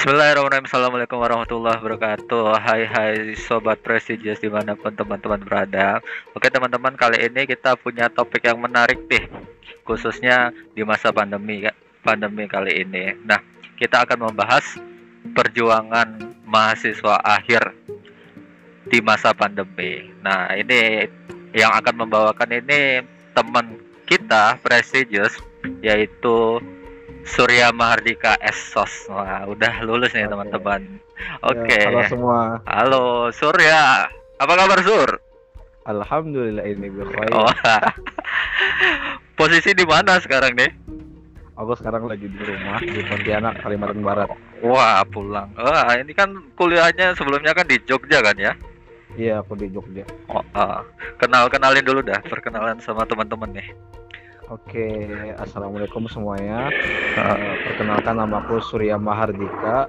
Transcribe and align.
Bismillahirrahmanirrahim. 0.00 0.64
Assalamualaikum 0.64 1.20
warahmatullahi 1.20 1.76
wabarakatuh. 1.76 2.56
Hai 2.56 2.88
hai 2.88 3.36
sobat 3.36 3.84
prestigious 3.84 4.40
di 4.40 4.48
mana 4.48 4.72
pun 4.72 4.96
teman-teman 4.96 5.44
berada. 5.44 6.00
Oke 6.32 6.48
teman-teman 6.48 6.96
kali 6.96 7.20
ini 7.28 7.44
kita 7.44 7.76
punya 7.76 8.08
topik 8.08 8.48
yang 8.48 8.56
menarik 8.64 8.96
nih 9.12 9.28
Khususnya 9.84 10.56
di 10.72 10.88
masa 10.88 11.12
pandemi 11.12 11.68
pandemi 12.00 12.48
kali 12.48 12.80
ini. 12.80 13.12
Nah 13.28 13.44
kita 13.76 14.08
akan 14.08 14.32
membahas 14.32 14.80
perjuangan 15.36 16.32
mahasiswa 16.48 17.20
akhir 17.20 17.60
di 18.88 19.04
masa 19.04 19.36
pandemi. 19.36 20.16
Nah 20.24 20.48
ini 20.56 21.12
yang 21.52 21.76
akan 21.76 22.08
membawakan 22.08 22.48
ini 22.56 23.04
teman 23.36 23.76
kita 24.08 24.56
prestigious 24.64 25.36
yaitu 25.84 26.56
Surya 27.24 27.72
Mahardika 27.74 28.36
Esos. 28.40 29.08
Wah, 29.10 29.44
udah 29.48 29.84
lulus 29.84 30.12
nih 30.16 30.28
teman-teman. 30.28 31.00
Oke. 31.44 31.68
Okay. 31.68 31.82
Ya, 31.84 31.88
halo 31.92 32.00
semua. 32.08 32.40
Halo 32.64 33.04
Surya. 33.34 34.08
Apa 34.40 34.52
kabar 34.56 34.80
Sur? 34.80 35.10
Alhamdulillah 35.84 36.64
ini 36.64 36.88
berkhair. 36.88 37.32
Oh. 37.32 37.48
Posisi 39.38 39.72
di 39.72 39.84
mana 39.88 40.20
sekarang 40.20 40.52
nih? 40.56 40.70
Aku 41.60 41.76
sekarang 41.76 42.08
lagi 42.08 42.24
di 42.24 42.40
rumah 42.40 42.80
di 42.80 43.04
Pontianak, 43.04 43.60
Kalimantan 43.60 44.00
Barat. 44.00 44.32
Wah, 44.64 45.04
pulang. 45.04 45.52
Wah, 45.60 45.92
ini 45.92 46.16
kan 46.16 46.32
kuliahnya 46.56 47.12
sebelumnya 47.12 47.52
kan 47.52 47.68
di 47.68 47.76
Jogja 47.84 48.24
kan 48.24 48.32
ya? 48.40 48.56
Iya, 49.12 49.44
aku 49.44 49.60
di 49.60 49.68
Jogja. 49.68 50.08
Oh, 50.32 50.40
uh. 50.56 50.80
kenal 51.20 51.52
kenalin 51.52 51.84
dulu 51.84 52.00
dah, 52.00 52.16
perkenalan 52.24 52.80
sama 52.80 53.04
teman-teman 53.04 53.52
nih. 53.52 53.68
Oke, 54.50 55.06
assalamualaikum 55.38 56.10
semuanya. 56.10 56.66
Uh, 57.14 57.54
perkenalkan 57.70 58.18
nama 58.18 58.42
aku 58.42 58.58
Surya 58.58 58.98
Mahardika. 58.98 59.86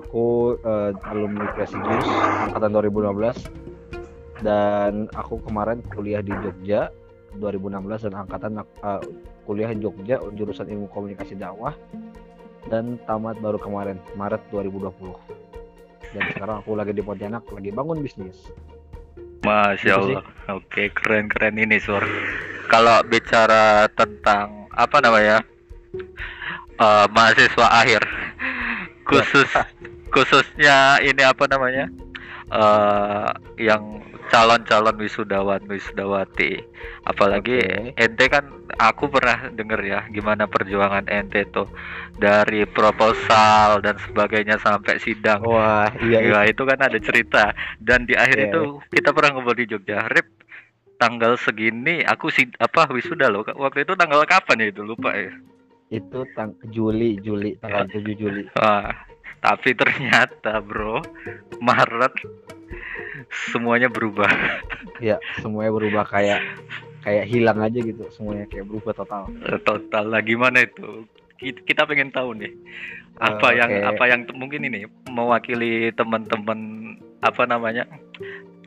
Aku 0.00 0.56
uh, 0.64 0.96
alumni 1.12 1.52
Presidius 1.52 2.08
angkatan 2.48 2.72
2015 2.72 4.40
dan 4.40 5.12
aku 5.12 5.36
kemarin 5.44 5.84
kuliah 5.92 6.24
di 6.24 6.32
Jogja 6.32 6.88
2016 7.36 8.08
dan 8.08 8.14
angkatan 8.24 8.52
uh, 8.80 9.04
kuliah 9.44 9.68
di 9.68 9.84
Jogja 9.84 10.16
jurusan 10.32 10.64
Ilmu 10.64 10.88
Komunikasi 10.88 11.36
Dakwah 11.36 11.76
dan 12.72 12.96
tamat 13.04 13.36
baru 13.44 13.60
kemarin 13.60 14.00
Maret 14.16 14.40
2020. 14.48 15.12
Dan 16.16 16.24
sekarang 16.32 16.64
aku 16.64 16.72
lagi 16.72 16.96
di 16.96 17.04
Pontianak 17.04 17.44
lagi 17.52 17.68
bangun 17.68 18.00
bisnis. 18.00 18.48
Masya 19.44 19.92
Allah. 20.00 20.24
Oke, 20.48 20.88
keren-keren 20.88 21.60
ini 21.60 21.76
Sur. 21.76 22.00
Kalau 22.66 23.04
bicara 23.06 23.86
tentang 23.92 24.66
apa 24.74 24.96
namanya 24.98 25.44
uh, 26.80 27.06
mahasiswa 27.12 27.66
akhir, 27.70 28.02
khusus 29.08 29.50
khususnya 30.10 31.02
ini 31.02 31.22
apa 31.26 31.44
namanya 31.50 31.90
uh, 32.54 33.34
yang 33.58 34.02
calon-calon 34.32 34.96
wisudawan 34.96 35.60
wisudawati 35.68 36.64
apalagi 37.04 37.60
okay. 37.60 37.92
ente 38.00 38.24
kan 38.32 38.48
aku 38.80 39.12
pernah 39.12 39.52
denger 39.52 39.80
ya 39.84 40.00
gimana 40.10 40.48
perjuangan 40.48 41.06
ente 41.08 41.44
tuh. 41.50 41.68
Dari 42.14 42.62
proposal 42.62 43.82
dan 43.82 43.98
sebagainya 43.98 44.54
sampai 44.62 45.02
sidang. 45.02 45.42
Wah 45.42 45.90
iya, 45.98 46.22
ya, 46.22 46.40
itu 46.46 46.62
kan 46.62 46.78
ada 46.78 46.94
cerita. 47.02 47.50
Dan 47.82 48.06
di 48.06 48.14
akhir 48.14 48.38
yeah. 48.38 48.46
itu 48.54 48.62
kita 48.94 49.10
pernah 49.10 49.34
ngobrol 49.34 49.58
di 49.58 49.66
Jogja 49.66 50.06
Rip 50.06 50.43
tanggal 51.04 51.36
segini 51.36 52.00
aku 52.00 52.32
sih 52.32 52.48
apa 52.56 52.88
wisuda 52.88 53.28
loh. 53.28 53.44
Waktu 53.44 53.84
itu 53.84 53.92
tanggal 53.92 54.24
kapan 54.24 54.64
ya 54.64 54.66
itu? 54.72 54.80
Lupa 54.80 55.12
ya. 55.12 55.36
Itu 55.92 56.24
tang 56.32 56.56
Juli 56.72 57.20
Juli 57.20 57.60
tanggal 57.60 57.84
ya. 57.92 58.00
7 58.00 58.16
Juli. 58.16 58.42
Wah 58.56 58.88
tapi 59.44 59.76
ternyata 59.76 60.64
bro 60.64 61.04
Maret 61.60 62.16
semuanya 63.52 63.92
berubah. 63.92 64.32
Ya 65.04 65.20
semuanya 65.44 65.76
berubah. 65.76 66.08
Kayak 66.08 66.40
kayak 67.04 67.28
hilang 67.28 67.60
aja 67.60 67.78
gitu. 67.84 68.08
Semuanya 68.08 68.48
kayak 68.48 68.64
berubah 68.72 68.96
total. 68.96 69.28
Total 69.68 70.04
lah. 70.08 70.24
Gimana 70.24 70.64
itu? 70.64 71.04
Kita 71.36 71.84
pengen 71.84 72.08
tahu 72.08 72.32
nih. 72.40 72.56
Apa 73.20 73.52
uh, 73.52 73.54
yang 73.54 73.70
okay. 73.70 73.84
apa 73.84 74.04
yang 74.08 74.20
mungkin 74.32 74.64
ini 74.64 74.88
mewakili 75.12 75.92
teman-teman 75.92 76.58
apa 77.20 77.44
namanya 77.44 77.84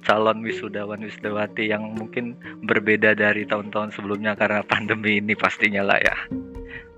calon 0.07 0.39
wisudawan 0.39 1.03
wisudawati 1.03 1.67
yang 1.67 1.91
mungkin 1.99 2.39
berbeda 2.63 3.11
dari 3.11 3.43
tahun-tahun 3.43 3.91
sebelumnya 3.91 4.39
karena 4.39 4.63
pandemi 4.63 5.19
ini 5.19 5.35
pastinya 5.35 5.83
lah 5.83 5.99
ya. 5.99 6.15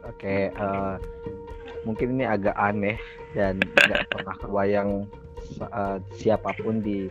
Oke, 0.05 0.21
okay, 0.21 0.41
uh, 0.61 0.93
eh, 0.93 0.95
mungkin 1.89 2.21
ini 2.21 2.29
agak 2.29 2.53
aneh 2.53 3.01
dan 3.33 3.57
tidak 3.81 4.05
pernah 4.13 4.35
kebayang 4.37 5.09
uh, 5.57 5.97
siapa 6.13 6.53
pun 6.61 6.85
di 6.85 7.09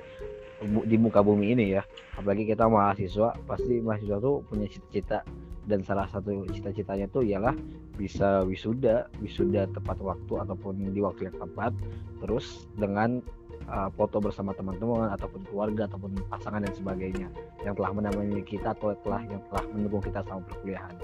di 0.63 0.97
muka 0.99 1.23
bumi 1.23 1.55
ini 1.55 1.79
ya 1.79 1.87
apalagi 2.19 2.43
kita 2.43 2.67
mahasiswa 2.67 3.31
pasti 3.47 3.79
mahasiswa 3.79 4.19
tuh 4.19 4.43
punya 4.51 4.67
cita-cita 4.67 5.23
dan 5.71 5.87
salah 5.87 6.11
satu 6.11 6.49
cita-citanya 6.51 7.07
tuh 7.15 7.23
ialah 7.23 7.55
bisa 7.95 8.43
wisuda 8.43 9.07
wisuda 9.23 9.71
tepat 9.71 10.03
waktu 10.03 10.35
ataupun 10.35 10.91
di 10.91 10.99
waktu 10.99 11.31
yang 11.31 11.39
tepat 11.39 11.71
terus 12.19 12.67
dengan 12.75 13.23
uh, 13.69 13.89
foto 13.95 14.19
bersama 14.19 14.57
teman-teman 14.57 15.13
ataupun 15.15 15.45
keluarga 15.49 15.87
ataupun 15.87 16.17
pasangan 16.33 16.65
dan 16.65 16.73
sebagainya 16.75 17.29
yang 17.63 17.75
telah 17.77 17.91
menemani 17.93 18.43
kita 18.43 18.73
atau 18.75 18.97
telah 19.05 19.23
yang 19.29 19.41
telah 19.53 19.65
mendukung 19.71 20.03
kita 20.03 20.25
selama 20.25 20.43
perkuliahan. 20.49 20.95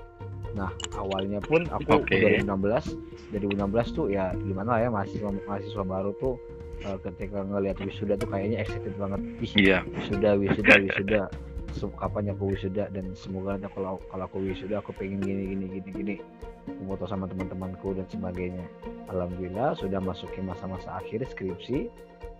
Nah 0.54 0.70
awalnya 0.96 1.42
pun 1.42 1.66
aku 1.68 2.04
okay. 2.04 2.42
2016 2.42 3.34
2016 3.34 3.96
tuh 3.96 4.06
ya 4.10 4.30
gimana 4.38 4.78
lah 4.78 4.80
ya 4.86 4.88
mahasiswa 4.90 5.30
mahasiswa 5.44 5.84
baru 5.84 6.10
tuh 6.22 6.34
uh, 6.86 6.98
ketika 7.02 7.42
ngelihat 7.42 7.78
wisuda 7.82 8.14
tuh 8.14 8.28
kayaknya 8.30 8.62
excited 8.62 8.94
banget 8.94 9.20
ih 9.42 9.52
yeah. 9.58 9.82
wisuda 9.98 10.38
wisuda 10.38 10.74
wisuda 10.78 11.22
kapan 11.98 12.30
aku 12.30 12.54
wisuda 12.54 12.86
dan 12.94 13.10
semoga 13.18 13.58
nanti 13.58 13.66
kalau 13.74 13.98
kalau 14.06 14.24
aku 14.30 14.38
wisuda 14.46 14.78
aku 14.78 14.94
pengen 14.94 15.18
gini 15.18 15.42
gini 15.50 15.64
gini 15.66 15.90
gini 15.90 16.14
foto 16.86 17.04
sama 17.10 17.26
teman-temanku 17.26 17.98
dan 17.98 18.06
sebagainya 18.06 18.62
alhamdulillah 19.10 19.74
sudah 19.74 19.98
masuk 19.98 20.30
ke 20.32 20.40
masa-masa 20.40 21.02
akhir 21.02 21.26
skripsi 21.34 21.90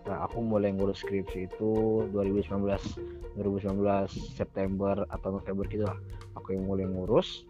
nah 0.04 0.28
aku 0.28 0.44
mulai 0.44 0.69
ngurus 0.69 1.00
skripsi 1.00 1.48
itu 1.48 1.72
2019 2.12 3.41
2019 3.41 3.81
September 4.37 5.09
atau 5.09 5.41
November 5.41 5.65
gitu 5.72 5.84
lah 5.88 5.97
aku 6.37 6.53
yang 6.53 6.69
mulai 6.69 6.84
ngurus 6.84 7.48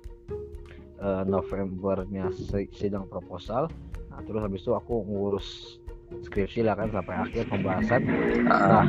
uh, 1.03 1.27
Novembernya 1.27 2.31
sidang 2.71 3.11
proposal 3.11 3.67
nah 4.15 4.23
terus 4.23 4.39
habis 4.39 4.63
itu 4.63 4.71
aku 4.71 5.03
ngurus 5.03 5.79
skripsi 6.23 6.63
lah 6.63 6.79
kan 6.79 6.95
sampai 6.95 7.15
akhir 7.27 7.51
pembahasan 7.51 8.07
nah 8.47 8.87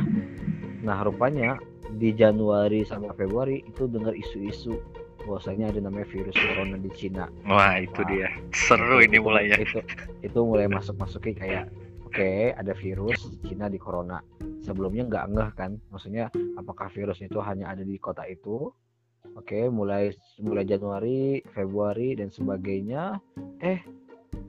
nah 0.86 1.02
rupanya 1.02 1.58
di 1.98 2.14
Januari 2.14 2.86
sampai 2.86 3.10
Februari 3.18 3.66
itu 3.66 3.90
dengar 3.90 4.14
isu-isu 4.14 4.78
bahwasanya 5.26 5.74
ada 5.74 5.80
namanya 5.82 6.06
virus 6.06 6.38
corona 6.38 6.78
di 6.78 6.90
Cina. 6.94 7.26
Wah 7.50 7.82
itu 7.82 7.98
nah, 8.06 8.06
dia 8.06 8.28
seru 8.54 9.02
itu, 9.02 9.10
ini 9.10 9.18
mulainya. 9.18 9.58
Itu 9.58 9.82
itu 10.22 10.38
mulai 10.38 10.70
masuk 10.70 10.94
masukin 11.02 11.34
kayak 11.34 11.66
okay, 12.16 12.40
ada 12.56 12.72
virus 12.72 13.20
Cina 13.44 13.66
di 13.68 13.78
corona. 13.78 14.18
Sebelumnya 14.64 15.06
nggak 15.06 15.26
ngeh 15.36 15.50
kan, 15.54 15.78
maksudnya 15.92 16.32
apakah 16.58 16.90
virus 16.90 17.22
itu 17.22 17.38
hanya 17.44 17.70
ada 17.70 17.84
di 17.84 17.96
kota 18.00 18.24
itu? 18.26 18.72
Oke, 19.36 19.52
okay, 19.52 19.64
mulai 19.68 20.14
mulai 20.40 20.64
Januari, 20.64 21.44
Februari 21.52 22.16
dan 22.16 22.32
sebagainya. 22.32 23.20
Eh 23.60 23.84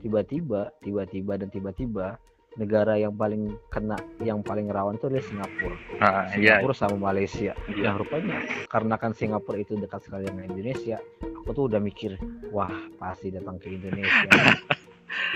tiba-tiba, 0.00 0.72
tiba-tiba 0.80 1.36
dan 1.36 1.48
tiba-tiba 1.52 2.16
negara 2.58 2.98
yang 2.98 3.14
paling 3.14 3.54
kena 3.70 3.94
yang 4.18 4.42
paling 4.42 4.66
rawan 4.66 4.98
itu 4.98 5.06
adalah 5.06 5.24
Singapura. 5.24 5.76
Ah, 6.02 6.26
iya. 6.34 6.58
Singapura 6.58 6.74
iya. 6.74 6.80
sama 6.82 6.96
Malaysia. 6.98 7.52
Iya. 7.70 7.84
Nah 7.86 7.94
rupanya 8.02 8.36
karena 8.66 8.94
kan 8.98 9.12
Singapura 9.14 9.58
itu 9.62 9.78
dekat 9.78 10.02
sekali 10.02 10.26
dengan 10.26 10.50
Indonesia, 10.50 10.98
aku 11.22 11.50
tuh 11.54 11.64
udah 11.70 11.80
mikir, 11.80 12.18
wah 12.50 12.72
pasti 12.98 13.30
datang 13.30 13.62
ke 13.62 13.70
Indonesia. 13.70 14.28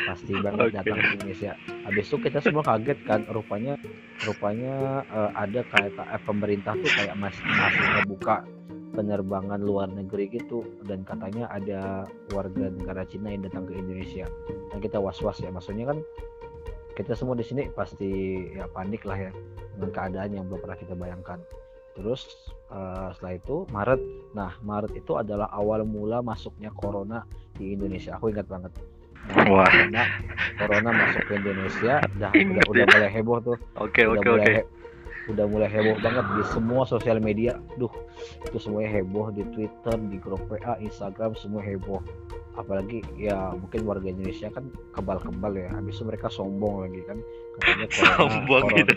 pasti 0.06 0.32
banget 0.38 0.68
okay. 0.68 0.76
datang 0.78 0.96
ke 0.98 1.08
Indonesia. 1.18 1.52
Habis 1.88 2.04
itu 2.08 2.16
kita 2.20 2.38
semua 2.44 2.62
kaget 2.64 2.98
kan, 3.08 3.20
rupanya 3.32 3.74
rupanya 4.24 5.02
uh, 5.10 5.30
ada 5.34 5.60
kayak 5.72 5.92
uh, 5.98 6.20
pemerintah 6.22 6.74
tuh 6.76 6.92
kayak 6.92 7.16
masih 7.18 7.44
masih 7.44 7.84
ngebuka 7.98 8.36
penerbangan 8.92 9.60
luar 9.64 9.88
negeri 9.88 10.28
gitu 10.28 10.68
dan 10.84 11.00
katanya 11.02 11.48
ada 11.48 12.04
warga 12.36 12.68
negara 12.68 13.08
Cina 13.08 13.32
yang 13.32 13.40
datang 13.48 13.64
ke 13.64 13.72
Indonesia 13.72 14.28
dan 14.68 14.78
kita 14.84 15.00
was-was 15.00 15.40
ya 15.40 15.48
maksudnya 15.48 15.88
kan 15.88 16.04
kita 16.92 17.16
semua 17.16 17.32
di 17.32 17.44
sini 17.44 17.72
pasti 17.72 18.36
ya 18.52 18.68
panik 18.68 19.08
lah 19.08 19.16
ya 19.16 19.32
dengan 19.76 19.90
keadaan 19.96 20.30
yang 20.36 20.44
belum 20.48 20.60
pernah 20.60 20.78
kita 20.78 20.94
bayangkan. 20.94 21.40
Terus 21.92 22.52
uh, 22.72 23.12
setelah 23.12 23.36
itu 23.36 23.56
Maret, 23.68 24.00
nah 24.32 24.56
Maret 24.64 24.96
itu 24.96 25.12
adalah 25.16 25.48
awal 25.52 25.84
mula 25.84 26.24
masuknya 26.24 26.72
corona 26.72 27.24
di 27.56 27.76
Indonesia. 27.76 28.16
Aku 28.16 28.32
ingat 28.32 28.48
banget. 28.48 28.72
Wah. 29.30 29.70
Corona, 29.70 30.04
corona 30.58 30.90
masuk 30.90 31.22
ke 31.30 31.32
Indonesia, 31.38 31.94
dah 32.18 32.30
udah, 32.34 32.64
udah 32.68 32.84
mulai 32.90 33.10
heboh 33.10 33.38
tuh. 33.40 33.58
Oke 33.78 34.02
oke 34.04 34.28
oke. 34.28 34.54
Udah 35.30 35.46
mulai 35.46 35.70
heboh 35.70 35.96
banget 36.02 36.26
di 36.34 36.42
semua 36.50 36.82
sosial 36.82 37.22
media. 37.22 37.54
Duh, 37.78 37.92
itu 38.42 38.58
semuanya 38.58 38.98
heboh 38.98 39.30
di 39.30 39.46
Twitter, 39.54 39.94
di 40.10 40.18
grup 40.18 40.42
WA, 40.50 40.74
Instagram 40.82 41.38
semua 41.38 41.62
heboh. 41.62 42.02
Apalagi 42.52 43.00
ya 43.16 43.52
mungkin 43.56 43.84
warga 43.84 44.08
Indonesia 44.08 44.48
kan 44.52 44.68
kebal-kebal 44.92 45.52
ya. 45.56 45.68
Habis 45.72 45.98
itu 46.00 46.04
mereka 46.04 46.28
sombong 46.28 46.84
lagi 46.84 47.00
kan. 47.08 47.18
Katanya 47.60 47.86
corona, 47.92 48.16
Sombong 48.16 48.62
corona. 48.64 48.78
gitu. 48.80 48.94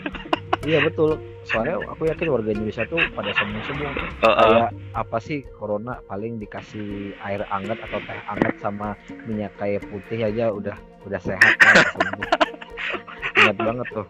iya 0.66 0.78
betul. 0.82 1.10
Soalnya 1.46 1.76
aku 1.86 2.02
yakin 2.10 2.28
warga 2.28 2.50
Indonesia 2.52 2.84
tuh 2.86 3.00
pada 3.14 3.30
sombong-sombong 3.32 3.92
Oh, 4.20 4.26
oh. 4.26 4.34
kayak 4.36 4.68
apa 4.92 5.16
sih 5.20 5.38
corona 5.54 6.00
paling 6.04 6.36
dikasih 6.36 7.14
air 7.22 7.44
hangat 7.46 7.78
atau 7.80 8.00
teh 8.02 8.18
hangat 8.26 8.54
sama 8.58 8.98
minyak 9.24 9.52
kayu 9.56 9.78
putih 9.86 10.26
aja 10.26 10.50
udah 10.50 10.74
udah 11.06 11.20
sehat 11.22 11.54
kan 11.62 11.76
ingat 13.36 13.56
banget 13.56 13.86
tuh. 13.92 14.06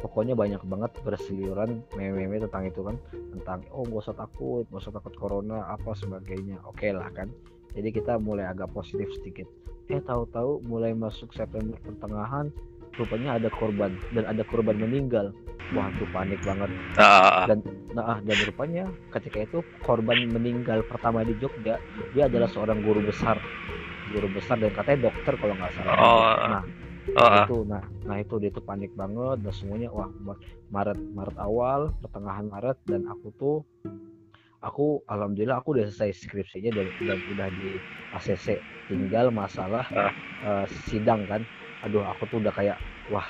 Pokoknya 0.00 0.32
banyak 0.32 0.64
banget 0.64 0.96
berseliweran 1.04 1.84
meme-meme 1.92 2.40
tentang 2.40 2.64
itu 2.64 2.80
kan. 2.80 2.96
Tentang 3.36 3.60
oh 3.68 3.84
gak 3.84 4.00
usah 4.08 4.16
takut 4.16 4.64
gak 4.72 4.80
usah 4.80 4.94
takut 4.96 5.12
corona 5.12 5.68
apa 5.68 5.92
sebagainya. 5.92 6.56
Oke 6.64 6.88
lah 6.90 7.12
kan 7.12 7.28
jadi 7.74 7.88
kita 7.94 8.12
mulai 8.18 8.46
agak 8.48 8.70
positif 8.74 9.06
sedikit. 9.20 9.46
Eh 9.90 9.98
tahu-tahu 10.02 10.62
mulai 10.66 10.94
masuk 10.94 11.34
September 11.34 11.74
pertengahan 11.82 12.50
rupanya 12.98 13.38
ada 13.38 13.48
korban 13.50 13.94
dan 14.12 14.24
ada 14.26 14.42
korban 14.46 14.76
meninggal. 14.76 15.30
Wah 15.70 15.86
tuh 16.02 16.08
panik 16.10 16.42
banget. 16.42 16.70
Ah, 16.98 17.46
dan 17.46 17.62
nah 17.94 18.18
dan 18.18 18.38
rupanya 18.42 18.84
ketika 19.14 19.46
itu 19.46 19.58
korban 19.86 20.26
meninggal 20.26 20.82
pertama 20.82 21.22
di 21.22 21.38
Jogja 21.38 21.78
dia 22.10 22.26
adalah 22.26 22.50
seorang 22.50 22.82
guru 22.82 23.06
besar. 23.06 23.38
Guru 24.10 24.26
besar 24.34 24.58
dan 24.58 24.74
katanya 24.74 25.10
dokter 25.10 25.38
kalau 25.38 25.54
nggak 25.54 25.70
salah. 25.78 25.94
Oh. 25.94 26.22
nah 26.50 26.62
ah. 27.16 27.46
itu 27.46 27.62
nah 27.66 27.82
nah 28.06 28.16
itu 28.18 28.34
dia 28.42 28.50
tuh 28.52 28.64
panik 28.66 28.92
banget 28.98 29.40
dan 29.42 29.52
semuanya 29.54 29.88
wah 29.90 30.10
Ma- 30.22 30.38
Maret 30.70 30.98
Maret 31.14 31.36
awal 31.38 31.80
pertengahan 32.02 32.46
Maret 32.50 32.78
dan 32.86 33.06
aku 33.08 33.28
tuh 33.38 33.56
aku 34.60 35.00
alhamdulillah 35.08 35.60
aku 35.60 35.76
udah 35.76 35.88
selesai 35.88 36.28
skripsinya 36.28 36.70
dan, 36.76 36.86
dan 37.04 37.18
udah 37.32 37.48
di 37.52 37.80
ACC 38.12 38.60
tinggal 38.88 39.32
masalah 39.32 39.84
Ah. 39.92 40.12
eh, 40.44 40.64
sidang 40.88 41.24
kan. 41.26 41.42
Aduh 41.84 42.04
aku 42.04 42.28
tuh 42.28 42.38
udah 42.44 42.52
kayak 42.52 42.76
wah 43.08 43.26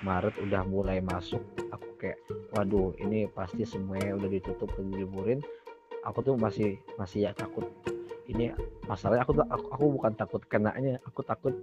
Maret 0.00 0.32
udah 0.40 0.62
mulai 0.64 1.02
masuk. 1.02 1.42
Aku 1.74 1.86
kayak 2.00 2.16
waduh 2.54 2.94
ini 2.98 3.26
pasti 3.30 3.62
semuanya 3.62 4.16
udah 4.16 4.28
ditutup 4.30 4.70
udah 4.74 4.86
diliburin 4.90 5.38
aku 6.00 6.24
tuh 6.24 6.34
masih 6.34 6.80
masih 6.96 7.28
ya 7.28 7.32
takut 7.36 7.68
ini 8.30 8.54
masalahnya 8.86 9.26
aku 9.26 9.32
aku, 9.42 9.66
aku 9.74 9.84
bukan 9.98 10.12
takut 10.14 10.42
kenanya 10.46 11.02
aku 11.02 11.20
takut 11.22 11.54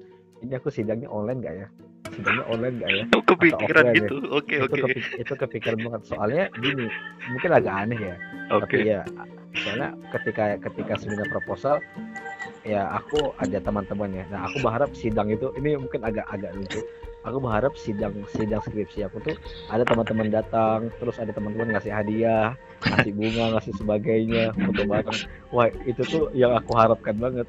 ini 0.43 0.53
aku 0.53 0.67
sidangnya 0.67 1.07
online 1.07 1.39
gak 1.41 1.55
ya 1.55 1.67
sidangnya 2.13 2.45
online 2.45 2.75
gak 2.83 2.91
ya 2.93 3.03
Aku 3.15 3.23
kepikiran 3.35 3.83
offline 3.87 3.95
ya? 3.95 3.99
gitu. 4.03 4.15
Oke, 4.29 4.55
itu, 4.59 4.65
oke. 4.67 4.79
kepi- 4.83 5.11
itu 5.17 5.33
kepikiran 5.33 5.79
banget 5.81 6.01
soalnya 6.05 6.43
gini 6.59 6.85
mungkin 7.25 7.51
agak 7.55 7.73
aneh 7.87 7.99
ya 7.99 8.15
Oke. 8.51 8.63
tapi 8.67 8.77
ya 8.85 9.01
soalnya 9.57 9.89
ketika 10.13 10.43
ketika 10.61 10.93
seminar 10.99 11.27
proposal 11.27 11.79
ya 12.63 12.91
aku 12.91 13.31
ada 13.39 13.57
teman-temannya 13.57 14.27
nah 14.27 14.51
aku 14.51 14.59
berharap 14.59 14.91
sidang 14.93 15.31
itu 15.31 15.49
ini 15.55 15.79
mungkin 15.79 16.03
agak 16.03 16.27
agak 16.27 16.51
lucu 16.53 16.83
aku 17.21 17.37
berharap 17.37 17.73
sidang 17.75 18.13
sidang 18.29 18.61
skripsi 18.61 19.03
aku 19.03 19.17
tuh 19.21 19.35
ada 19.67 19.81
teman-teman 19.81 20.27
datang 20.27 20.91
terus 20.95 21.17
ada 21.17 21.29
teman-teman 21.29 21.73
ngasih 21.73 21.89
hadiah 21.89 22.53
ngasih 22.83 23.11
bunga 23.11 23.45
ngasih 23.53 23.73
sebagainya 23.75 24.43
foto 24.53 24.81
bareng 24.83 25.19
wah 25.49 25.67
itu 25.83 26.01
tuh 26.03 26.23
yang 26.31 26.53
aku 26.53 26.71
harapkan 26.73 27.15
banget 27.15 27.47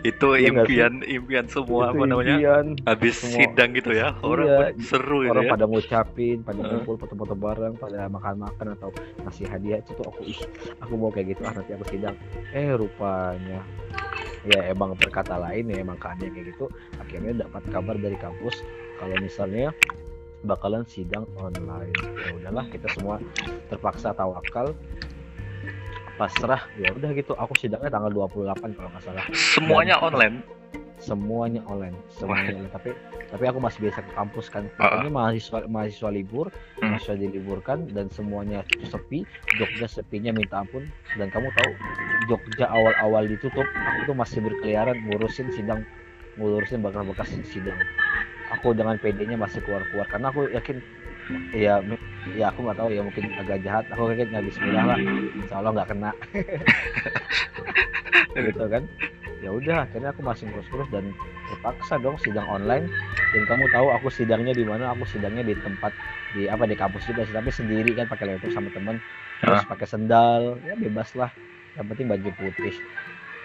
Itu 0.00 0.34
Iya 0.34 0.48
sih? 0.48 0.50
impian 0.50 0.94
impian 1.04 1.46
semua 1.46 1.90
Itu 1.90 1.92
apa 1.92 2.04
namanya? 2.04 2.34
impian. 2.34 2.66
Habis 2.82 3.14
Semua- 3.20 3.34
sidang 3.36 3.68
gitu 3.74 3.90
ya. 3.92 4.08
Orang 4.22 4.46
Iya, 4.48 4.74
seru 4.80 5.22
itu 5.22 5.30
orang 5.30 5.44
ya. 5.44 5.50
pada 5.54 5.64
ngucapin, 5.66 6.38
pada 6.40 6.60
ngumpul 6.60 6.94
foto-foto 6.96 7.34
bareng, 7.36 7.74
pada 7.76 8.06
makan-makan 8.08 8.74
atau 8.74 8.90
ngasih 9.22 9.46
hadiah 9.46 9.78
itu 9.78 9.90
tuh 9.92 10.06
aku 10.08 10.22
ih, 10.24 10.40
aku 10.78 10.92
mau 10.94 11.10
kayak 11.10 11.36
gitu 11.36 11.42
ah 11.44 11.52
nanti 11.52 11.70
aku 11.72 11.84
sidang. 11.86 12.16
Eh 12.50 12.70
rupanya 12.72 13.60
ya 14.48 14.60
emang 14.66 14.92
berkata 14.94 15.36
lain 15.36 15.68
ya 15.68 15.78
emang 15.78 15.96
keadaan 15.96 16.32
kayak 16.32 16.46
gitu 16.50 16.66
akhirnya 16.96 17.44
dapat 17.44 17.62
kabar 17.68 17.94
dari 17.94 18.16
kampus 18.16 18.64
kalau 18.96 19.14
misalnya 19.18 19.70
bakalan 20.40 20.82
sidang 20.84 21.28
online 21.36 21.92
ya 22.16 22.30
udahlah 22.34 22.64
kita 22.66 22.88
semua 22.90 23.20
terpaksa 23.68 24.10
tawakal 24.12 24.72
pasrah 26.14 26.66
ya 26.74 26.90
udah 26.90 27.10
gitu 27.12 27.32
aku 27.32 27.54
sidangnya 27.54 27.88
tanggal 27.88 28.10
28 28.10 28.42
kalau 28.72 28.88
nggak 28.88 29.04
salah 29.04 29.24
Semuanya 29.30 29.94
Dan- 29.94 30.06
online. 30.08 30.36
semuanya 30.98 31.62
online 31.64 31.94
semuanya 32.08 32.58
online. 32.58 32.70
tapi 32.72 32.90
tapi 33.28 33.44
aku 33.44 33.58
masih 33.60 33.78
biasa 33.80 34.02
ke 34.02 34.12
kampus 34.12 34.46
kan 34.48 34.66
Ah. 34.74 34.98
pokoknya 34.98 35.12
mahasiswa 35.12 35.58
mahasiswa 35.64 36.10
libur 36.10 36.46
Hmm. 36.50 36.90
mahasiswa 36.90 37.14
diliburkan 37.14 37.78
dan 37.88 38.06
semuanya 38.08 38.58
sepi 38.82 39.22
Jogja 39.54 39.86
sepinya 39.86 40.32
minta 40.32 40.58
ampun 40.58 40.90
dan 41.14 41.28
kamu 41.28 41.54
tahu 41.54 41.70
Jogja 42.28 42.68
awal-awal 42.68 43.24
ditutup 43.26 43.64
aku 43.64 44.00
tuh 44.12 44.16
masih 44.16 44.38
berkeliaran 44.44 44.96
ngurusin 45.08 45.48
sidang 45.56 45.82
ngurusin 46.36 46.84
bekas-bekas 46.84 47.32
sidang. 47.48 47.78
Aku 48.56 48.72
dengan 48.72 48.96
PD-nya 49.00 49.36
masih 49.36 49.60
keluar-keluar 49.64 50.06
karena 50.08 50.32
aku 50.32 50.48
yakin 50.52 50.80
ya 51.52 51.84
ya 52.32 52.48
aku 52.48 52.64
nggak 52.64 52.78
tahu 52.78 52.88
ya 52.92 53.02
mungkin 53.02 53.24
agak 53.36 53.58
jahat. 53.64 53.84
Aku 53.92 54.12
yakin 54.12 54.28
nggak 54.30 54.44
Bismillah 54.46 54.84
lah 54.94 54.98
Insya 55.34 55.54
Allah 55.58 55.72
nggak 55.74 55.88
kena. 55.90 56.10
Gitu 58.38 58.64
kan? 58.70 58.82
Ya 59.38 59.50
udah 59.54 59.76
akhirnya 59.86 60.10
aku 60.12 60.22
masih 60.22 60.46
terus-terus 60.50 60.88
dan 60.90 61.10
terpaksa 61.50 61.96
dong 61.98 62.16
sidang 62.22 62.46
online. 62.46 62.86
Dan 63.34 63.44
kamu 63.44 63.64
tahu 63.72 63.86
aku 63.92 64.08
sidangnya 64.12 64.54
di 64.54 64.64
mana? 64.64 64.94
Aku 64.94 65.04
sidangnya 65.04 65.44
di 65.44 65.54
tempat 65.58 65.92
di 66.36 66.44
apa 66.48 66.68
di 66.68 66.76
kampus 66.76 67.08
juga 67.08 67.24
sih 67.24 67.32
tapi 67.32 67.48
sendiri 67.48 67.96
kan 67.96 68.04
pakai 68.04 68.36
laptop 68.36 68.52
sama 68.52 68.68
temen 68.72 69.00
terus 69.40 69.64
pakai 69.64 69.86
sendal 69.88 70.60
ya 70.66 70.74
bebas 70.76 71.14
lah 71.16 71.30
yang 71.78 71.86
penting 71.88 72.06
baju 72.10 72.28
putih. 72.36 72.74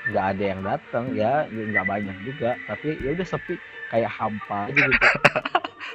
Nggak 0.10 0.26
ada 0.36 0.44
yang 0.44 0.62
datang 0.62 1.06
ya. 1.14 1.46
Nggak 1.48 1.86
banyak 1.86 2.18
juga. 2.26 2.58
Tapi 2.66 2.98
ya 3.00 3.14
udah 3.14 3.28
sepi. 3.28 3.56
Kayak 3.88 4.12
hampa 4.12 4.68
aja 4.68 4.84
gitu. 4.90 5.08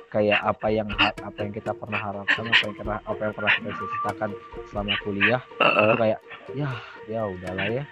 Kayak 0.09 0.41
apa 0.41 0.73
yang 0.73 0.89
apa 1.21 1.37
yang 1.37 1.53
kita 1.53 1.77
pernah 1.77 2.01
harapkan 2.01 2.49
apa 2.49 2.65
yang 2.65 2.77
pernah 2.81 2.97
apa 3.05 3.21
yang 3.21 3.35
pernah 3.37 3.53
kita 3.53 3.71
cita-citakan 3.77 4.31
selama 4.73 4.93
kuliah. 5.05 5.41
Itu 5.61 5.95
kayak 6.01 6.19
ya 6.57 6.69
ya 7.05 7.21
udahlah 7.29 7.69
ya. 7.69 7.85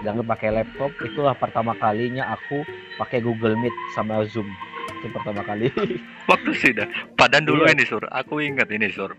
Sedangkan 0.00 0.24
pakai 0.24 0.48
laptop 0.48 0.88
itulah 1.04 1.36
pertama 1.36 1.76
kalinya 1.76 2.24
aku 2.32 2.64
pakai 2.96 3.20
Google 3.20 3.52
Meet 3.60 3.74
sama 3.92 4.24
Zoom. 4.24 4.48
Itu 5.04 5.12
pertama 5.12 5.44
kali. 5.44 5.68
Waktu 6.32 6.50
sidang. 6.56 6.88
Padahal 7.20 7.44
dulu 7.44 7.68
Iya. 7.68 7.76
ini 7.76 7.84
sur. 7.84 8.00
Aku 8.08 8.40
ingat 8.40 8.72
ini 8.72 8.88
sur. 8.88 9.12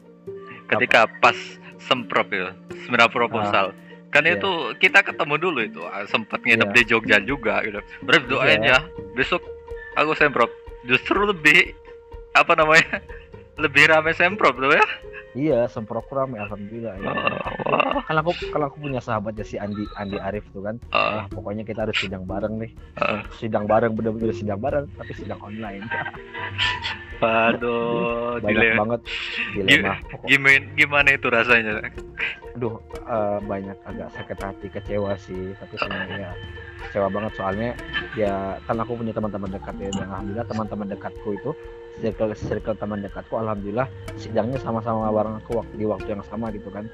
Ketika 0.65 1.05
pas 1.21 1.37
semprot 1.77 2.25
itu 2.33 2.49
seminar 2.81 3.13
proposal. 3.13 3.77
Kan 4.11 4.23
Iya. 4.23 4.35
itu 4.35 4.51
kita 4.77 4.99
ketemu 5.01 5.35
dulu 5.37 5.59
itu 5.61 5.81
ah, 5.83 6.03
sempat 6.05 6.39
nginep 6.41 6.67
Iya. 6.67 6.75
di 6.75 6.81
Jogja 6.85 7.17
juga 7.19 7.63
gitu. 7.63 7.79
Berarti 8.01 8.25
doain 8.27 8.59
Iya. 8.59 8.75
ya. 8.75 8.79
Besok 9.13 9.39
aku 9.95 10.11
semprot. 10.13 10.51
Justru 10.83 11.23
lebih 11.23 11.71
apa 12.33 12.53
namanya? 12.53 12.99
Lebih 13.59 13.87
rame 13.87 14.11
semprot 14.11 14.55
tuh 14.55 14.73
ya. 14.73 14.85
iya 15.31 15.63
semprot 15.63 16.03
rame 16.09 16.35
alhamdulillah 16.35 16.91
ya. 16.97 17.07
Oh, 17.07 17.71
wah. 17.71 18.01
kan 18.03 18.15
aku 18.17 18.33
kalau 18.49 18.67
aku 18.67 18.81
punya 18.81 18.97
sahabatnya 18.97 19.45
si 19.45 19.55
Andi 19.55 19.85
Andi 19.95 20.17
Arif 20.17 20.43
tuh 20.49 20.59
kan 20.61 20.75
Ah, 20.89 21.23
ah 21.23 21.25
pokoknya 21.29 21.61
kita 21.61 21.85
harus 21.85 21.95
sidang 21.95 22.25
bareng 22.25 22.57
nih 22.57 22.71
ah. 22.97 23.21
sidang 23.37 23.63
bareng 23.63 23.93
bener-bener 23.93 24.33
sidang 24.33 24.57
bareng 24.57 24.91
tapi 24.91 25.11
sidang 25.13 25.39
online 25.39 25.87
Waduh, 27.21 28.41
banyak 28.41 28.49
dilema. 28.49 28.75
banget 28.81 29.01
dilema 29.53 29.93
Gimana 30.25 30.59
gimana 30.73 31.09
itu 31.13 31.27
rasanya? 31.29 31.71
Aduh 32.57 32.79
eh, 33.07 33.39
banyak 33.47 33.77
agak 33.87 34.09
sakit 34.11 34.37
hati 34.43 34.67
kecewa 34.67 35.15
sih 35.15 35.55
tapi 35.55 35.75
sebenarnya 35.79 36.35
kecewa 36.87 37.07
banget 37.07 37.33
soalnya 37.39 37.69
ya 38.19 38.59
kan 38.67 38.75
aku 38.81 38.99
punya 38.99 39.15
teman-teman 39.15 39.49
dekat 39.55 39.75
ya 39.79 39.89
dan 39.95 40.07
alhamdulillah 40.11 40.47
teman-teman 40.49 40.87
dekatku 40.91 41.29
itu 41.37 41.51
circle 41.99 42.33
circle 42.35 42.75
teman 42.75 43.03
dekatku 43.03 43.35
alhamdulillah 43.35 43.87
sidangnya 44.15 44.59
sama-sama 44.59 45.11
bareng 45.11 45.37
aku 45.43 45.59
waktu 45.59 45.73
di 45.75 45.85
waktu 45.85 46.07
yang 46.15 46.23
sama 46.27 46.49
gitu 46.55 46.71
kan. 46.71 46.87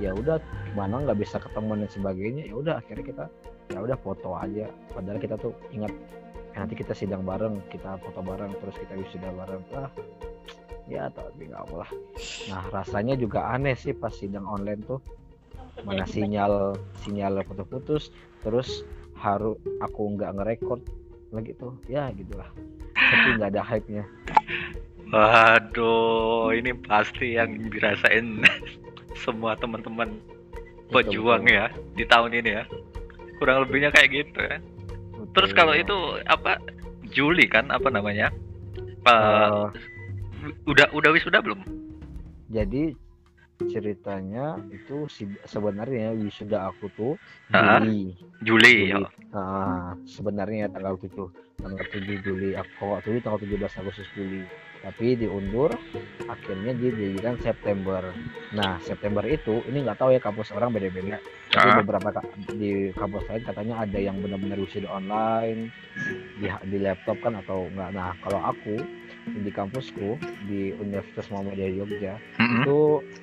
Ya 0.00 0.16
udah 0.16 0.40
gimana 0.72 1.04
nggak 1.04 1.20
bisa 1.20 1.36
ketemu 1.36 1.84
dan 1.84 1.90
sebagainya 1.92 2.42
ya 2.48 2.54
udah 2.56 2.74
akhirnya 2.80 3.04
kita 3.04 3.24
ya 3.72 3.78
udah 3.80 3.96
foto 4.00 4.36
aja. 4.36 4.68
Padahal 4.92 5.18
kita 5.20 5.36
tuh 5.36 5.52
ingat 5.72 5.92
"Eh, 6.52 6.58
nanti 6.58 6.74
kita 6.76 6.92
sidang 6.92 7.24
bareng 7.24 7.60
kita 7.68 7.96
foto 8.00 8.20
bareng 8.24 8.52
terus 8.60 8.76
kita 8.76 8.96
wisuda 8.96 9.30
bareng. 9.32 9.62
Ah 9.76 9.90
ya 10.90 11.10
tapi 11.14 11.50
nggak 11.50 11.62
apa 11.68 11.74
lah. 11.86 11.90
Nah 12.50 12.62
rasanya 12.72 13.14
juga 13.14 13.46
aneh 13.50 13.78
sih 13.78 13.94
pas 13.94 14.12
sidang 14.12 14.46
online 14.46 14.82
tuh. 14.86 15.00
Mana 15.86 16.04
sinyal 16.04 16.76
sinyal 17.06 17.42
putus-putus 17.46 18.12
terus 18.42 18.84
harus 19.18 19.56
aku 19.78 20.18
nggak 20.18 20.34
ngerekord 20.36 20.82
lagi 21.30 21.52
tuh. 21.56 21.74
Ya 21.86 22.10
gitulah. 22.12 22.48
Tapi 22.92 23.28
nggak 23.38 23.52
ada 23.56 23.62
hype 23.64 23.88
nya 23.88 24.04
Waduh, 25.12 26.56
ini 26.56 26.72
pasti 26.72 27.36
yang 27.36 27.68
dirasain 27.68 28.40
semua 29.24 29.52
teman-teman 29.60 30.16
pejuang 30.88 31.44
ya 31.44 31.68
di 31.92 32.08
tahun 32.08 32.32
ini 32.32 32.50
ya. 32.56 32.64
Kurang 33.36 33.68
lebihnya 33.68 33.92
kayak 33.92 34.08
gitu 34.08 34.40
ya. 34.40 34.56
Terus 35.36 35.52
kalau 35.52 35.76
itu 35.76 36.16
apa 36.24 36.56
Juli 37.12 37.44
kan 37.44 37.68
apa 37.68 37.92
namanya? 37.92 38.32
Eh, 39.04 39.64
udah 40.64 40.86
udah 40.90 41.10
wisuda 41.10 41.38
belum? 41.38 41.60
jadi 42.48 42.92
ceritanya 43.62 44.58
itu 44.68 45.06
si- 45.06 45.38
sebenarnya 45.44 46.12
wisuda 46.12 46.66
aku 46.66 46.90
tuh 46.92 47.14
Ah. 47.48 47.78
Juli. 47.78 48.10
Juli 48.42 48.74
Juli. 48.82 48.90
ya. 48.90 48.98
Ah, 49.30 49.94
sebenarnya 50.04 50.66
tanggal 50.68 50.98
7 50.98 51.30
tanggal 51.56 51.78
7 51.86 52.18
Juli 52.20 52.52
aku 52.52 52.68
nggak 52.82 53.00
salah 53.00 53.22
tanggal 53.22 53.40
17 53.40 53.78
Agustus 53.78 54.08
Juli 54.12 54.42
tapi 54.82 55.14
diundur 55.14 55.70
akhirnya 56.26 56.74
dia 56.74 56.90
dijadikan 56.90 57.38
September 57.38 58.02
nah 58.50 58.82
September 58.82 59.22
itu 59.22 59.62
ini 59.64 59.86
nggak 59.86 59.94
tahu 59.96 60.10
ya 60.10 60.18
kampus 60.18 60.50
orang 60.50 60.74
beda-beda 60.74 61.22
tapi 61.48 61.68
Ah. 61.70 61.78
beberapa 61.78 62.08
di 62.50 62.90
kampus 62.92 63.22
lain 63.24 63.46
katanya 63.46 63.74
ada 63.78 63.98
yang 64.00 64.18
benar-benar 64.18 64.58
wisuda 64.58 64.90
online 64.90 65.70
di, 66.36 66.50
di 66.66 66.78
laptop 66.78 67.14
kan 67.20 67.38
atau 67.38 67.70
enggak 67.70 67.94
nah 67.94 68.10
kalau 68.18 68.42
aku 68.42 68.74
di 69.22 69.50
kampusku 69.54 70.18
di 70.50 70.74
Universitas 70.74 71.30
Muhammadiyah 71.30 71.70
Jogja 71.78 72.14
Mm-mm. 72.42 72.62
itu 72.62 72.78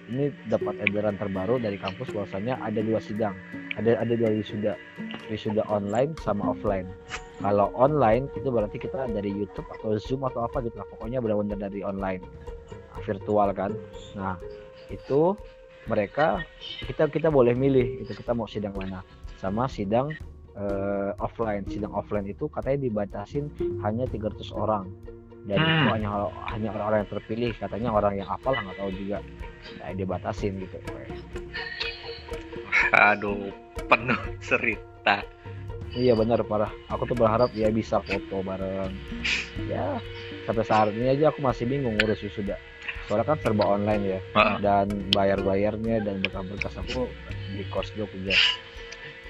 ini 0.08 0.26
dapat 0.48 0.80
edaran 0.88 1.20
terbaru 1.20 1.60
dari 1.60 1.76
kampus 1.76 2.16
bahwasanya 2.16 2.56
ada 2.64 2.80
dua 2.80 3.04
sidang. 3.04 3.36
Ada 3.76 4.00
ada 4.00 4.14
dua 4.16 4.32
wisuda 4.32 4.80
wisuda 5.28 5.68
online 5.68 6.16
sama 6.24 6.56
offline. 6.56 6.88
Kalau 7.40 7.72
online 7.76 8.32
itu 8.36 8.48
berarti 8.52 8.80
kita 8.80 9.08
dari 9.12 9.32
YouTube 9.32 9.68
atau 9.80 9.96
Zoom 10.00 10.24
atau 10.28 10.48
apa 10.48 10.64
gitu 10.64 10.80
lah. 10.80 10.88
Pokoknya 10.88 11.20
benar-benar 11.20 11.60
dari 11.60 11.84
online. 11.84 12.24
Virtual 13.04 13.52
kan? 13.52 13.76
Nah 14.16 14.40
itu 14.92 15.36
mereka 15.88 16.44
kita 16.88 17.08
kita 17.12 17.28
boleh 17.28 17.56
milih 17.56 18.08
itu 18.08 18.12
kita 18.16 18.32
mau 18.32 18.48
sidang 18.48 18.76
mana. 18.76 19.04
Sama 19.40 19.68
sidang 19.68 20.16
eh, 20.56 21.12
offline. 21.20 21.68
Sidang 21.68 21.92
offline 21.92 22.28
itu 22.28 22.48
katanya 22.52 22.88
dibatasin 22.88 23.52
hanya 23.84 24.08
300 24.08 24.52
orang 24.56 24.88
dan 25.48 25.56
itu 25.60 25.70
Hmm. 25.70 25.90
hanya 25.96 26.10
hanya 26.52 26.70
orang-orang 26.76 27.00
yang 27.06 27.12
terpilih 27.12 27.52
katanya 27.56 27.90
orang 27.94 28.14
yang 28.20 28.28
apal 28.28 28.52
nggak 28.52 28.76
tahu 28.76 28.92
juga. 28.96 29.18
Nah, 29.80 29.92
dibatasin 29.96 30.54
gitu. 30.60 30.78
Aduh, 32.92 33.52
penuh 33.88 34.20
cerita. 34.42 35.22
iya 35.98 36.14
benar 36.14 36.46
parah. 36.46 36.70
Aku 36.94 37.10
tuh 37.10 37.18
berharap 37.18 37.50
dia 37.50 37.74
bisa 37.74 37.98
foto 38.06 38.46
bareng. 38.46 38.94
Ya 39.66 39.98
sampai 40.46 40.62
saat 40.66 40.94
ini 40.94 41.10
aja 41.10 41.34
aku 41.34 41.42
masih 41.42 41.66
bingung 41.66 41.98
ngurus 41.98 42.22
wisuda 42.22 42.58
soalnya 43.10 43.26
kan 43.34 43.42
serba 43.42 43.66
online 43.66 44.04
ya. 44.06 44.20
Dan 44.62 45.10
bayar-bayarnya 45.10 46.06
dan 46.06 46.22
berkas-berkas 46.22 46.78
aku 46.78 47.10
di 47.58 47.66
kos 47.74 47.90
Jogja 47.98 48.38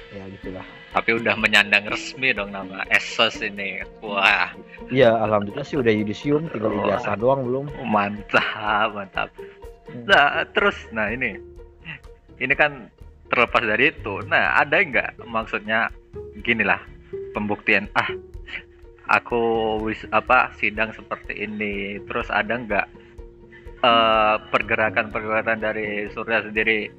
ya 0.09 0.23
gitulah 0.37 0.65
Tapi 0.89 1.21
udah 1.21 1.37
menyandang 1.37 1.85
resmi 1.85 2.33
dong 2.33 2.49
nama 2.49 2.81
Esos 2.89 3.37
ini. 3.45 3.85
Wah, 4.01 4.49
iya 4.89 5.13
alhamdulillah 5.21 5.61
sih 5.61 5.77
udah 5.77 5.93
yudisium 5.93 6.49
tinggal 6.49 6.73
Oh. 6.73 6.81
ijazah 6.81 7.13
doang 7.13 7.45
belum 7.45 7.69
mantap, 7.85 8.97
mantap. 8.97 9.29
Hmm. 9.85 10.09
Nah, 10.09 10.41
terus, 10.49 10.73
nah 10.89 11.13
ini, 11.13 11.37
ini 12.41 12.53
kan 12.57 12.89
terlepas 13.29 13.61
dari 13.61 13.93
itu. 13.93 14.25
Nah, 14.25 14.57
ada 14.57 14.81
nggak 14.81 15.29
maksudnya 15.29 15.93
gini 16.41 16.65
lah 16.65 16.81
pembuktian 17.33 17.85
ah 17.93 18.09
aku 19.09 19.77
wis 19.81 20.01
apa 20.13 20.53
sidang 20.57 20.93
seperti 20.93 21.45
ini 21.45 22.01
terus 22.05 22.29
ada 22.29 22.57
nggak 22.57 22.87
eh, 23.81 24.35
pergerakan-pergerakan 24.49 25.59
dari 25.61 26.09
Surya 26.13 26.45
sendiri 26.45 26.89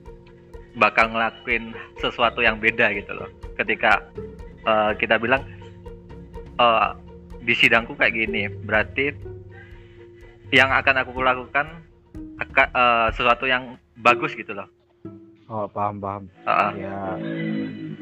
bakal 0.79 1.11
ngelakuin 1.11 1.75
sesuatu 1.99 2.45
yang 2.45 2.61
beda 2.63 2.93
gitu 2.95 3.11
loh. 3.15 3.29
Ketika 3.59 4.05
eh, 4.67 4.93
kita 4.99 5.19
bilang 5.19 5.43
eh, 6.59 6.89
di 7.41 7.55
sidangku 7.57 7.97
kayak 7.97 8.15
gini 8.15 8.47
berarti 8.69 9.11
yang 10.51 10.71
akan 10.75 11.03
aku 11.03 11.23
lakukan 11.23 11.67
aka- 12.39 12.73
eh, 12.75 13.09
sesuatu 13.15 13.47
yang 13.49 13.75
bagus 14.01 14.35
gitu 14.37 14.55
loh. 14.55 14.69
Oh 15.51 15.67
paham 15.67 15.99
paham. 15.99 16.23
Heeh, 16.47 16.71
ya 16.87 16.95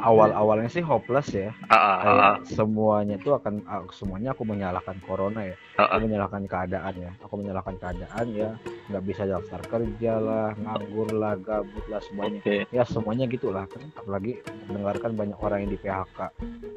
awal 0.02 0.30
awalnya 0.34 0.70
sih 0.70 0.84
hopeless 0.84 1.30
ya. 1.34 1.50
Heeh, 1.70 1.96
heeh, 2.02 2.02
kayak 2.02 2.36
semuanya 2.46 3.16
tuh 3.20 3.38
akan 3.38 3.54
ah, 3.66 3.84
semuanya 3.90 4.32
aku 4.32 4.42
menyalahkan 4.46 4.96
corona 5.04 5.44
ya. 5.44 5.56
Heeh. 5.78 5.88
aku 5.88 6.04
menyalahkan 6.06 6.42
keadaan 6.46 6.94
ya. 6.98 7.10
Aku 7.22 7.34
menyalahkan 7.38 7.74
keadaan 7.78 8.26
ya. 8.34 8.50
Nggak 8.88 9.04
bisa 9.04 9.22
daftar 9.28 9.60
kerja 9.66 10.12
lah 10.18 10.48
nganggur 10.56 11.08
lah 11.14 11.34
gabut 11.38 11.84
lah 11.90 12.00
semuanya. 12.06 12.40
Oke. 12.42 12.64
ya 12.70 12.82
semuanya 12.86 13.24
gitulah 13.26 13.64
kan. 13.66 13.84
Apalagi 13.98 14.40
mendengarkan 14.70 15.12
banyak 15.14 15.38
orang 15.38 15.58
yang 15.66 15.72
di 15.74 15.80
PHK 15.80 16.20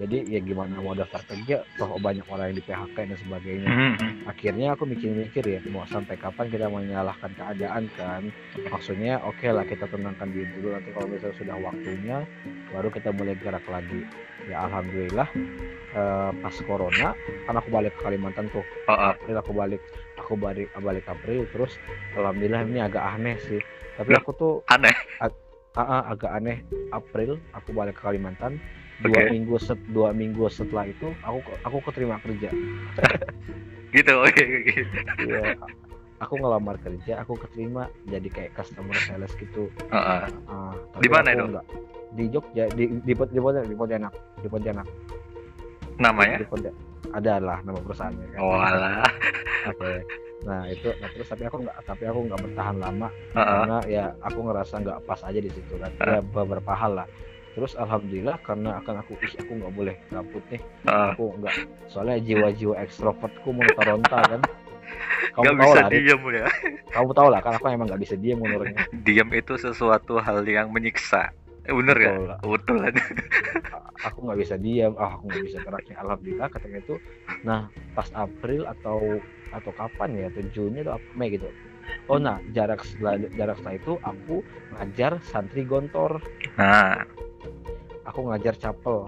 jadi 0.01 0.17
ya 0.25 0.39
gimana 0.41 0.81
mau 0.81 0.97
daftar 0.97 1.21
kerja 1.29 1.61
toh 1.77 1.93
banyak 2.01 2.25
orang 2.25 2.49
yang 2.49 2.57
di 2.57 2.65
PHK 2.65 2.97
dan 3.05 3.17
sebagainya. 3.21 3.69
Mhm. 3.69 4.09
akhirnya 4.25 4.73
aku 4.73 4.89
mikir-mikir 4.89 5.43
ya 5.45 5.59
mau 5.69 5.85
sampai 5.85 6.17
kapan 6.17 6.49
kita 6.49 6.65
menyalahkan 6.65 7.29
keadaan 7.37 7.85
kan? 7.93 8.33
Maksudnya 8.73 9.21
oke 9.21 9.45
lah 9.45 9.61
kita 9.61 9.85
tenangkan 9.85 10.33
diri 10.33 10.49
dulu. 10.57 10.73
Nanti 10.73 10.89
kalau 10.89 11.05
misalnya 11.05 11.37
sudah 11.37 11.57
waktunya 11.61 12.17
baru 12.73 12.89
kita 12.89 13.10
mulai 13.13 13.35
gerak 13.39 13.63
lagi 13.69 14.01
ya 14.49 14.65
alhamdulillah 14.67 15.27
eh, 15.95 16.31
pas 16.41 16.55
corona 16.65 17.13
kan 17.45 17.55
aku 17.57 17.69
balik 17.69 17.93
ke 17.99 18.01
Kalimantan 18.09 18.49
tuh. 18.49 18.65
April 18.89 19.35
aku 19.37 19.51
balik 19.53 19.81
aku 20.17 20.33
balik 20.35 20.67
balik 20.79 21.05
April 21.07 21.45
terus 21.53 21.77
alhamdulillah 22.17 22.65
ini 22.67 22.79
agak 22.81 23.03
aneh 23.03 23.37
sih 23.47 23.61
tapi 23.99 24.15
Loh? 24.15 24.21
aku 24.23 24.31
tuh 24.35 24.53
aneh 24.71 24.95
ah, 25.21 25.29
ah, 25.77 26.03
agak 26.11 26.31
aneh 26.31 26.63
April 26.91 27.37
aku 27.53 27.69
balik 27.71 27.95
ke 27.99 28.03
Kalimantan 28.07 28.57
dua 29.01 29.17
Oke. 29.17 29.33
minggu 29.33 29.55
set 29.57 29.79
dua 29.89 30.13
minggu 30.13 30.45
setelah 30.51 30.85
itu 30.85 31.09
aku 31.25 31.41
aku 31.65 31.77
keterima 31.89 32.21
kerja 32.21 32.53
gitu 33.95 34.13
oke 34.23 34.43
oke. 34.45 34.75
Iya, 35.19 35.57
aku 36.21 36.33
ngelamar 36.37 36.77
kerja, 36.77 37.19
aku 37.19 37.33
keterima 37.35 37.83
jadi 38.05 38.27
kayak 38.27 38.51
customer 38.53 38.93
sales 38.95 39.33
gitu. 39.35 39.67
Heeh. 39.87 40.21
Ah, 40.45 40.73
Di 40.95 41.09
mana 41.09 41.33
itu? 41.33 41.45
nggak- 41.47 41.67
Di 42.11 42.23
Jogja, 42.27 42.67
di 42.69 42.85
di 43.01 43.13
di 43.15 43.39
Pontianak, 43.39 43.65
di 43.65 43.73
Pontianak, 43.73 44.13
di 44.37 44.47
Pontianak. 44.47 44.87
namanya 45.97 46.37
Di 46.37 46.45
Pontianak. 46.45 46.77
Ada 47.11 47.33
lah 47.39 47.59
nama 47.61 47.79
perusahaannya 47.79 48.25
kan. 48.31 48.39
oh 48.39 48.55
alah 48.55 49.03
Oke. 49.67 49.93
Nah 50.41 50.65
itu, 50.65 50.89
nah 50.97 51.07
terus 51.07 51.27
tapi 51.27 51.43
aku 51.43 51.61
nggak, 51.61 51.75
tapi 51.83 52.03
aku 52.03 52.19
nggak 52.25 52.39
bertahan 52.41 52.77
lama 52.77 53.07
Heeh. 53.31 53.45
karena 53.45 53.77
ya 53.85 54.03
aku 54.19 54.39
ngerasa 54.41 54.73
nggak 54.79 54.99
pas 55.05 55.21
aja 55.21 55.37
di 55.37 55.49
situ 55.49 55.73
kan. 55.77 55.91
Ya 55.99 56.19
beberapa 56.19 56.71
hal 56.71 56.95
lah. 56.95 57.07
Terus 57.51 57.75
alhamdulillah 57.75 58.39
karena 58.41 58.79
akan 58.79 58.95
aku 58.99 59.19
ih 59.19 59.33
aku 59.37 59.51
nggak 59.53 59.73
boleh 59.73 59.95
gabut 60.09 60.43
nih. 60.49 60.61
Heeh. 60.83 61.09
Aku 61.13 61.25
nggak 61.37 61.55
soalnya 61.87 62.17
jiwa-jiwa 62.19 62.75
ekstrovertku 62.79 63.49
meronta-ronta 63.51 64.17
kan. 64.25 64.41
Kamu 65.31 65.43
tahu 65.45 65.55
bisa 65.57 65.79
lah, 65.79 65.89
diem 65.89 66.21
ya. 66.29 66.45
Kamu 66.91 67.11
tahu 67.11 67.27
lah 67.31 67.39
kan 67.39 67.53
aku 67.55 67.65
emang 67.67 67.87
nggak 67.87 68.01
bisa 68.01 68.15
diam 68.15 68.39
menurutnya. 68.39 68.83
diam 69.01 69.29
itu 69.31 69.53
sesuatu 69.55 70.17
hal 70.17 70.43
yang 70.43 70.67
menyiksa. 70.69 71.31
Eh, 71.61 71.71
bener 71.71 71.93
ya 71.95 72.09
Betul 72.17 72.25
lah. 72.25 72.39
betul 72.41 72.77
aja 72.81 73.03
aku 74.01 74.17
nggak 74.25 74.39
bisa 74.41 74.55
diam 74.57 74.97
ah 74.97 75.13
aku 75.13 75.29
nggak 75.29 75.45
bisa 75.45 75.57
geraknya. 75.61 75.95
Alhamdulillah 76.01 76.49
ketika 76.49 76.77
itu 76.79 76.95
nah 77.41 77.61
pas 77.93 78.09
April 78.11 78.65
atau 78.65 79.21
atau 79.51 79.71
kapan 79.71 80.09
ya 80.17 80.25
atau 80.33 80.41
Juni 80.49 80.81
atau 80.81 80.97
apa 80.97 81.07
Mei 81.13 81.29
gitu. 81.29 81.45
Oh 82.09 82.17
nah 82.17 82.41
jarak 82.51 82.81
setelah 82.81 83.13
jarak 83.29 83.61
setelah 83.61 83.75
itu 83.77 83.93
aku 84.01 84.35
ngajar 84.73 85.21
santri 85.21 85.61
gontor. 85.61 86.17
Nah. 86.57 87.05
Aku 88.03 88.25
ngajar 88.25 88.57
capel 88.57 89.05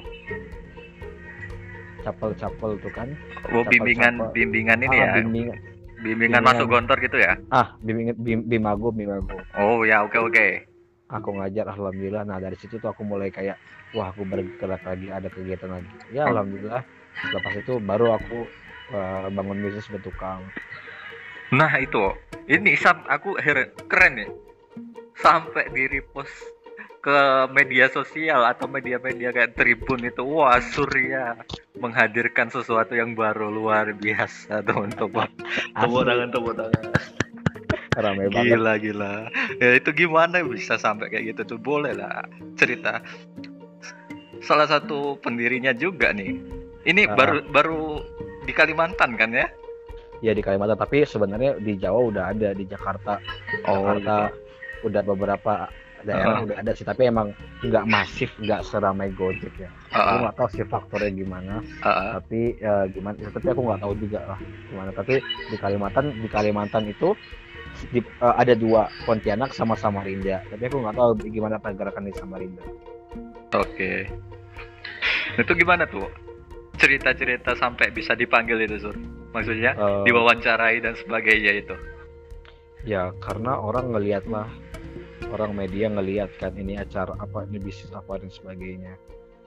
capel 2.04 2.32
capel 2.36 2.72
tuh 2.78 2.92
kan. 2.94 3.10
Oh, 3.50 3.64
Capel- 3.64 3.72
bimbingan 3.72 4.14
capel. 4.20 4.32
bimbingan 4.36 4.78
ini 4.80 4.96
ah, 4.96 5.02
ya? 5.02 5.12
bimbingan 5.18 5.58
bimbingan 6.04 6.44
bimbingan. 6.44 6.44
masuk 6.44 6.68
gontor 6.68 6.98
gitu 7.00 7.18
ya? 7.18 7.40
Ah 7.50 7.74
bimbingan 7.80 8.16
bim, 8.20 8.40
bimago 8.44 8.92
bimago. 8.92 9.40
Oh 9.56 9.88
ya 9.88 10.04
oke 10.04 10.20
oke. 10.20 10.68
Aku 11.08 11.30
ngajar 11.40 11.72
alhamdulillah. 11.72 12.28
Nah 12.28 12.38
dari 12.44 12.60
situ 12.60 12.78
tuh 12.78 12.92
aku 12.92 13.08
mulai 13.08 13.32
kayak 13.32 13.56
wah 13.96 14.12
aku 14.12 14.28
bergerak 14.28 14.84
lagi 14.84 15.08
ada 15.08 15.32
kegiatan 15.32 15.80
lagi. 15.80 15.90
Ya 16.12 16.28
alhamdulillah. 16.28 16.84
Lepas 17.32 17.54
itu 17.56 17.80
baru 17.80 18.20
aku 18.20 18.44
eh, 18.92 19.28
bangun 19.32 19.64
bisnis 19.64 19.88
bertukang. 19.88 20.44
Nah 21.56 21.72
itu. 21.80 22.12
Ini 22.44 22.76
sam 22.76 23.08
aku 23.08 23.40
heran 23.40 23.72
keren 23.88 24.20
ya. 24.20 24.28
Sampai 25.16 25.72
di 25.72 25.88
repost 25.88 26.34
ke 27.04 27.20
media 27.52 27.92
sosial 27.92 28.48
atau 28.48 28.64
media-media 28.72 29.36
kayak 29.36 29.60
Tribun 29.60 30.08
itu 30.08 30.24
wah 30.24 30.56
Surya 30.64 31.36
menghadirkan 31.76 32.48
sesuatu 32.48 32.96
yang 32.96 33.12
baru 33.12 33.52
luar 33.52 33.92
biasa 33.92 34.64
teman-teman. 34.64 35.28
Tepuk 35.76 36.02
tangan 36.08 36.30
tepuk 36.32 36.54
tangan. 36.56 36.84
Ramai 38.00 38.32
banget. 38.32 38.56
Gila 38.56 38.74
gila. 38.80 39.14
Ya 39.60 39.70
itu 39.76 39.92
gimana 39.92 40.40
bisa 40.48 40.80
sampai 40.80 41.12
kayak 41.12 41.36
gitu? 41.36 41.42
Tuh 41.54 41.60
boleh 41.60 41.92
lah 41.92 42.24
cerita. 42.56 43.04
Salah 44.40 44.72
satu 44.72 45.20
pendirinya 45.20 45.76
juga 45.76 46.16
nih. 46.16 46.40
Ini 46.88 47.12
Ah. 47.12 47.20
baru 47.20 47.38
baru 47.52 47.84
di 48.48 48.56
Kalimantan 48.56 49.20
kan 49.20 49.36
ya? 49.36 49.52
Ya 50.24 50.32
di 50.32 50.40
Kalimantan 50.40 50.80
tapi 50.80 51.04
sebenarnya 51.04 51.60
di 51.60 51.76
Jawa 51.76 52.00
udah 52.00 52.24
ada 52.32 52.56
di 52.56 52.64
Jakarta. 52.64 53.20
Jakarta 53.68 54.32
udah 54.88 55.02
beberapa 55.04 55.68
daerah 56.04 56.40
Ah. 56.40 56.46
udah 56.46 56.58
ada 56.60 56.72
sih 56.72 56.84
tapi 56.84 57.08
emang 57.08 57.32
nggak 57.60 57.86
masif 57.88 58.30
nggak 58.40 58.62
seramai 58.64 59.10
Gojek 59.16 59.56
ya. 59.58 59.70
Aku 59.90 60.00
Ah, 60.00 60.18
nggak 60.28 60.36
tahu 60.36 60.48
sih 60.52 60.66
faktornya 60.66 61.12
gimana 61.12 61.56
ah. 61.82 62.20
tapi 62.20 62.56
ya 62.58 62.86
gimana 62.88 63.16
ya, 63.20 63.30
tapi 63.32 63.48
aku 63.50 63.62
nggak 63.64 63.82
tahu 63.82 63.94
juga 63.98 64.20
lah 64.28 64.40
gimana. 64.68 64.90
Tapi 64.92 65.14
di 65.50 65.58
Kalimantan 65.58 66.06
di 66.16 66.28
Kalimantan 66.28 66.84
itu 66.86 67.16
di, 67.90 68.00
uh, 68.22 68.36
ada 68.38 68.54
dua 68.54 68.86
Pontianak 69.04 69.52
sama 69.52 69.74
Samarinda. 69.74 70.46
Tapi 70.46 70.64
aku 70.68 70.78
nggak 70.80 70.96
tahu 70.96 71.10
gimana 71.26 71.58
pergerakan 71.58 72.06
di 72.06 72.14
Samarinda. 72.14 72.64
Oke. 73.54 74.06
Itu 75.38 75.52
gimana 75.54 75.86
tuh? 75.86 76.06
Cerita-cerita 76.78 77.54
sampai 77.56 77.94
bisa 77.94 78.14
dipanggil 78.14 78.66
itu 78.66 78.78
sur? 78.82 78.96
Maksudnya 79.34 79.74
uh, 79.78 80.06
diwawancarai 80.06 80.82
dan 80.82 80.94
sebagainya 80.94 81.66
itu? 81.66 81.76
Ya 82.84 83.10
karena 83.24 83.56
orang 83.56 83.94
ngelihat 83.96 84.28
lah 84.28 84.46
orang 85.32 85.56
media 85.56 85.88
ngelihat 85.88 86.36
kan 86.42 86.56
ini 86.58 86.76
acara 86.76 87.16
apa 87.20 87.46
ini 87.48 87.62
bisnis 87.62 87.92
apa 87.96 88.20
dan 88.20 88.32
sebagainya 88.32 88.96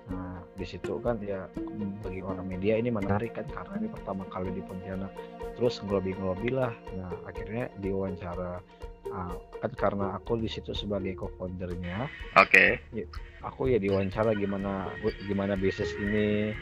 Nah, 0.07 0.39
di 0.55 0.63
situ 0.63 1.03
kan 1.03 1.19
ya 1.19 1.51
bagi 1.99 2.23
orang 2.23 2.47
media 2.47 2.79
ini 2.79 2.95
menarik 2.95 3.35
kan 3.35 3.47
karena 3.51 3.75
ini 3.83 3.89
pertama 3.91 4.23
kali 4.31 4.55
di 4.55 4.63
Pontianak. 4.63 5.11
Terus 5.59 5.83
ngelobi-ngelobi 5.83 6.51
lah. 6.55 6.71
Nah, 6.95 7.11
akhirnya 7.27 7.67
diwawancara 7.83 8.63
uh, 9.11 9.35
kan 9.59 9.73
karena 9.75 10.15
aku 10.15 10.39
di 10.39 10.47
situ 10.47 10.71
sebagai 10.71 11.19
co-foundernya. 11.19 12.07
Oke. 12.39 12.79
Okay. 12.95 13.03
Ya, 13.03 13.07
aku 13.43 13.67
ya 13.75 13.83
diwawancara 13.83 14.31
gimana 14.39 14.95
gimana 15.27 15.59
bisnis 15.59 15.91
ini, 15.99 16.55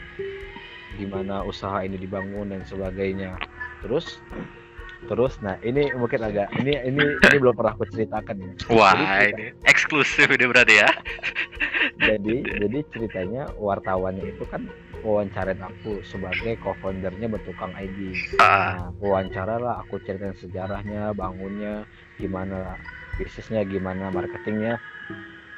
gimana 0.97 1.45
usaha 1.45 1.85
ini 1.85 2.01
dibangun 2.01 2.49
dan 2.49 2.65
sebagainya. 2.65 3.37
Terus 3.85 4.17
terus 5.05 5.37
nah 5.41 5.55
ini 5.61 5.93
mungkin 5.93 6.25
agak 6.25 6.49
ini 6.61 6.81
ini 6.85 7.03
ini 7.21 7.37
belum 7.37 7.53
pernah 7.53 7.77
aku 7.77 7.85
ceritakan 7.89 8.35
ya. 8.41 8.51
Wah 8.73 8.93
jadi, 8.93 9.31
ini 9.33 9.45
eksklusif 9.69 10.27
ini 10.29 10.45
berarti 10.49 10.75
ya. 10.81 10.89
Jadi 11.95 12.43
jadi 12.43 12.79
ceritanya 12.91 13.47
wartawannya 13.55 14.35
itu 14.35 14.43
kan 14.49 14.67
wawancarain 15.05 15.61
aku 15.61 16.01
sebagai 16.03 16.57
co-foundernya 16.59 17.29
bertukang 17.29 17.71
ID 17.77 18.11
ah. 18.41 18.43
nah, 18.43 18.75
wawancara 18.99 19.61
lah 19.61 19.85
aku 19.85 20.01
ceritain 20.03 20.35
sejarahnya 20.35 21.13
bangunnya 21.13 21.85
gimana 22.19 22.75
bisnisnya 23.15 23.63
gimana 23.63 24.11
marketingnya. 24.11 24.81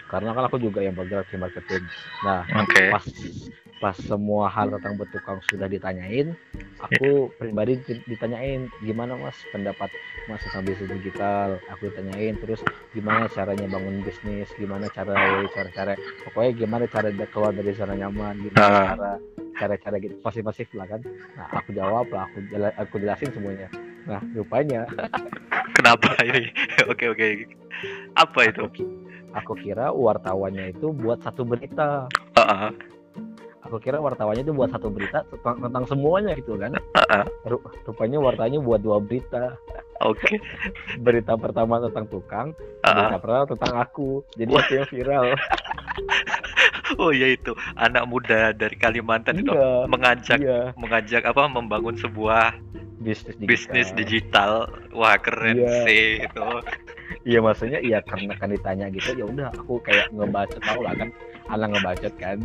Karena 0.08 0.32
kan 0.36 0.48
aku 0.48 0.62
juga 0.62 0.84
yang 0.84 0.94
bergerak 0.94 1.28
di 1.32 1.38
marketing. 1.40 1.84
Nah 2.24 2.44
okay. 2.48 2.92
pas 2.94 3.06
pas 3.78 3.94
semua 3.94 4.50
hal 4.50 4.74
tentang 4.74 4.98
bertukang 4.98 5.38
sudah 5.54 5.70
ditanyain 5.70 6.34
aku 6.82 7.30
pribadi 7.38 7.78
ditanyain 8.06 8.70
gimana 8.86 9.18
mas? 9.18 9.38
Pendapat 9.50 9.90
mas 10.30 10.42
tentang 10.46 10.66
bisnis 10.66 10.90
digital? 11.02 11.58
Aku 11.74 11.90
ditanyain 11.90 12.38
terus 12.42 12.62
gimana 12.94 13.30
caranya 13.30 13.66
bangun 13.70 14.02
bisnis? 14.06 14.50
Gimana 14.58 14.90
cara 14.94 15.14
cara 15.54 15.70
cara 15.74 15.94
pokoknya 16.26 16.52
gimana 16.58 16.86
cara 16.90 17.10
keluar 17.30 17.54
dari 17.54 17.74
zona 17.74 17.94
nyaman? 17.98 18.42
Gimana 18.46 18.66
uh. 18.66 18.86
cara 18.94 19.12
cara 19.58 19.76
cara 19.82 19.96
gitu 20.02 20.16
pasif 20.22 20.42
pasif 20.46 20.68
lah 20.78 20.86
kan? 20.90 21.02
Nah 21.38 21.48
aku 21.58 21.70
jawab 21.74 22.10
lah 22.14 22.30
aku 22.30 22.38
jela, 22.50 22.70
aku 22.78 22.96
jelasin 23.02 23.30
semuanya. 23.34 23.68
Nah 24.06 24.22
rupanya 24.34 24.86
kenapa? 25.78 26.14
Ini 26.28 26.50
oke 26.90 27.06
oke. 27.14 27.28
Apa 28.18 28.40
itu? 28.50 28.62
Aku, 28.66 28.84
aku 29.38 29.54
kira 29.62 29.94
wartawannya 29.94 30.74
itu 30.74 30.90
buat 30.94 31.22
satu 31.22 31.46
berita. 31.46 32.10
Uh 32.38 32.42
-uh 32.42 32.97
aku 33.68 33.84
kira 33.84 34.00
wartawannya 34.00 34.48
itu 34.48 34.56
buat 34.56 34.72
satu 34.72 34.88
berita 34.88 35.28
tentang, 35.28 35.60
tentang 35.68 35.84
semuanya 35.86 36.32
gitu 36.40 36.56
kan. 36.56 36.72
Rupanya 37.84 38.18
wartanya 38.24 38.64
buat 38.64 38.80
dua 38.80 39.04
berita. 39.04 39.60
Oke. 40.06 40.24
Okay. 40.24 40.38
berita 41.02 41.34
pertama 41.36 41.82
tentang 41.82 42.06
tukang 42.08 42.48
berita 42.82 43.18
pertama 43.20 43.44
tentang 43.50 43.74
aku. 43.76 44.24
Jadi 44.40 44.52
itu 44.56 44.74
yang 44.80 44.88
viral. 44.90 45.26
Oh 46.96 47.12
ya 47.12 47.36
itu 47.36 47.52
anak 47.76 48.08
muda 48.08 48.56
dari 48.56 48.80
Kalimantan 48.80 49.36
iya, 49.36 49.44
itu 49.44 49.54
mengajak 49.92 50.40
iya. 50.40 50.72
mengajak 50.80 51.28
apa 51.28 51.44
membangun 51.52 52.00
sebuah 52.00 52.56
bisnis 53.04 53.36
digital. 53.36 53.48
bisnis 53.52 53.90
digital. 53.92 54.52
Wah 54.96 55.20
keren 55.20 55.68
iya. 55.68 55.84
sih 55.84 56.24
itu. 56.24 56.48
Iya 57.28 57.40
maksudnya 57.44 57.84
iya 57.84 58.00
karena 58.08 58.40
kan 58.40 58.56
ditanya 58.56 58.88
gitu 58.88 59.20
ya 59.20 59.28
udah 59.28 59.52
aku 59.52 59.84
kayak 59.84 60.08
ngebaca 60.16 60.58
tau 60.64 60.80
lah 60.80 60.96
kan 60.96 61.12
anak 61.52 61.76
ngebaca 61.76 62.10
kan 62.16 62.40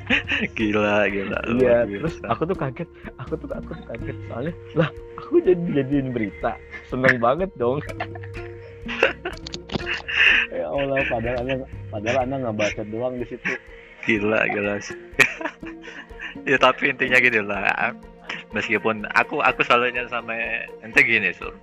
gila 0.58 1.06
gila. 1.08 1.38
Iya 1.58 1.86
terus 1.86 2.16
aku 2.26 2.42
tuh 2.48 2.56
kaget. 2.58 2.88
Aku 3.22 3.34
tuh 3.38 3.48
aku 3.52 3.70
tuh 3.72 3.86
kaget. 3.94 4.16
Soalnya 4.28 4.54
lah 4.76 4.90
aku 5.18 5.40
jadi 5.42 5.62
jadiin 5.82 6.10
berita. 6.12 6.58
Seneng 6.90 7.18
banget 7.22 7.50
dong. 7.56 7.80
Ya 10.52 10.68
Allah 10.68 11.00
padahal 11.08 11.48
anak 11.48 11.64
padahal 11.88 12.18
anak 12.28 12.36
nggak 12.44 12.56
baca 12.60 12.82
doang 12.92 13.14
di 13.16 13.24
situ. 13.24 13.56
Gila 14.04 14.44
gila. 14.52 14.76
Sih 14.84 14.98
ya 16.50 16.60
tapi 16.60 16.92
intinya 16.92 17.16
gitu 17.16 17.40
lah. 17.40 17.96
Meskipun 18.52 19.08
aku 19.16 19.40
aku 19.40 19.64
selalu 19.64 19.96
sama 20.12 20.36
ente 20.84 21.00
gini 21.00 21.32
sur. 21.32 21.56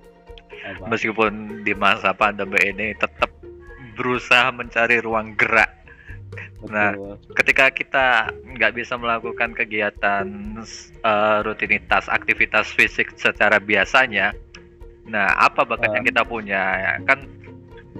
Meskipun 0.90 1.62
di 1.62 1.70
masa 1.72 2.10
pandemi 2.10 2.58
ini 2.66 2.92
tetap 2.98 3.30
berusaha 3.94 4.50
mencari 4.50 4.98
ruang 4.98 5.38
gerak 5.38 5.69
Nah, 6.68 6.92
ketika 7.40 7.72
kita 7.72 8.28
nggak 8.44 8.76
bisa 8.76 9.00
melakukan 9.00 9.56
kegiatan 9.56 10.28
uh, 11.00 11.40
rutinitas 11.40 12.04
aktivitas 12.12 12.68
fisik 12.76 13.16
secara 13.16 13.56
biasanya, 13.56 14.36
nah 15.08 15.32
apa 15.40 15.64
bakat 15.64 15.88
uh. 15.88 15.94
yang 15.96 16.04
kita 16.04 16.22
punya? 16.28 16.62
Ya, 16.76 16.92
kan 17.08 17.24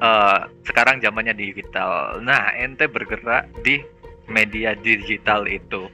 uh, 0.05 0.45
sekarang 0.69 1.01
zamannya 1.01 1.33
digital. 1.33 2.21
Nah, 2.21 2.53
ente 2.61 2.85
bergerak 2.85 3.49
di 3.65 3.81
media 4.29 4.77
digital 4.77 5.49
itu. 5.49 5.89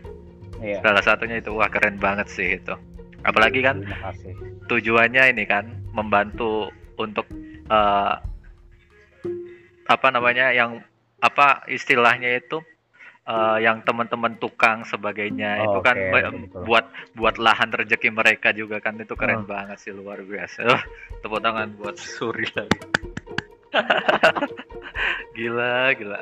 Iya. 0.59 0.83
Salah 0.83 1.05
satunya 1.07 1.38
itu 1.38 1.55
wah 1.55 1.70
keren 1.70 2.02
banget 2.02 2.26
sih 2.33 2.59
itu. 2.59 2.74
Apalagi 3.22 3.62
kan 3.62 3.87
tujuannya 4.66 5.35
ini 5.35 5.44
kan 5.46 5.70
membantu 5.94 6.70
untuk 6.98 7.26
uh, 7.70 8.18
apa 9.87 10.09
namanya 10.11 10.50
yang 10.50 10.83
apa 11.20 11.64
istilahnya 11.72 12.37
itu 12.37 12.61
uh, 13.26 13.59
yang 13.59 13.83
teman-teman 13.83 14.38
tukang 14.38 14.87
sebagainya 14.87 15.61
oh, 15.61 15.64
itu 15.64 15.79
kan 15.83 15.96
okay, 15.96 16.46
buat 16.64 16.87
buat 17.16 17.37
lahan 17.37 17.72
rezeki 17.74 18.14
mereka 18.14 18.55
juga 18.55 18.79
kan 18.79 18.96
itu 19.00 19.16
keren 19.18 19.44
oh. 19.44 19.48
banget 19.48 19.79
sih 19.83 19.92
luar 19.92 20.22
biasa. 20.22 20.64
Uh, 20.64 20.83
tepuk 21.20 21.42
tangan 21.42 21.74
buat 21.76 21.96
Suri 21.98 22.46
lagi. 22.55 22.81
gila 25.37 25.92
gila. 25.98 26.20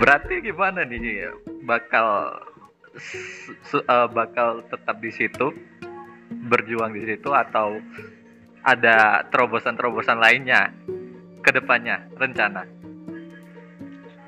Berarti 0.00 0.40
gimana 0.40 0.84
nih 0.88 1.28
bakal 1.64 2.40
uh, 3.76 4.08
bakal 4.08 4.64
tetap 4.72 4.96
di 4.98 5.12
situ 5.12 5.52
berjuang 6.26 6.96
di 6.96 7.06
situ 7.06 7.30
atau 7.30 7.78
ada 8.66 9.22
terobosan-terobosan 9.30 10.18
lainnya 10.18 10.74
ke 11.46 11.54
depannya 11.54 12.02
rencana? 12.18 12.66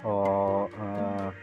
Oh, 0.06 0.70
uh, 0.70 1.34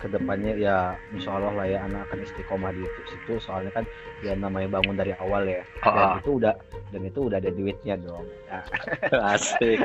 ke 0.00 0.08
depannya 0.08 0.56
ya 0.56 0.96
insya 1.12 1.36
Allah 1.36 1.52
lah 1.52 1.66
ya 1.68 1.78
anak 1.84 2.08
akan 2.08 2.24
istiqomah 2.24 2.72
di 2.72 2.88
situ. 3.04 3.36
Soalnya 3.36 3.76
kan 3.76 3.84
ya 4.24 4.32
namanya 4.32 4.80
bangun 4.80 4.96
dari 4.96 5.12
awal 5.20 5.44
ya. 5.44 5.60
Oh, 5.84 5.92
dan 5.92 6.08
oh. 6.08 6.16
itu 6.16 6.30
udah 6.40 6.54
dan 6.96 7.02
itu 7.04 7.20
udah 7.28 7.36
ada 7.36 7.52
duitnya 7.52 7.94
dong. 8.00 8.24
Nah, 8.48 8.64
asik. 9.36 9.84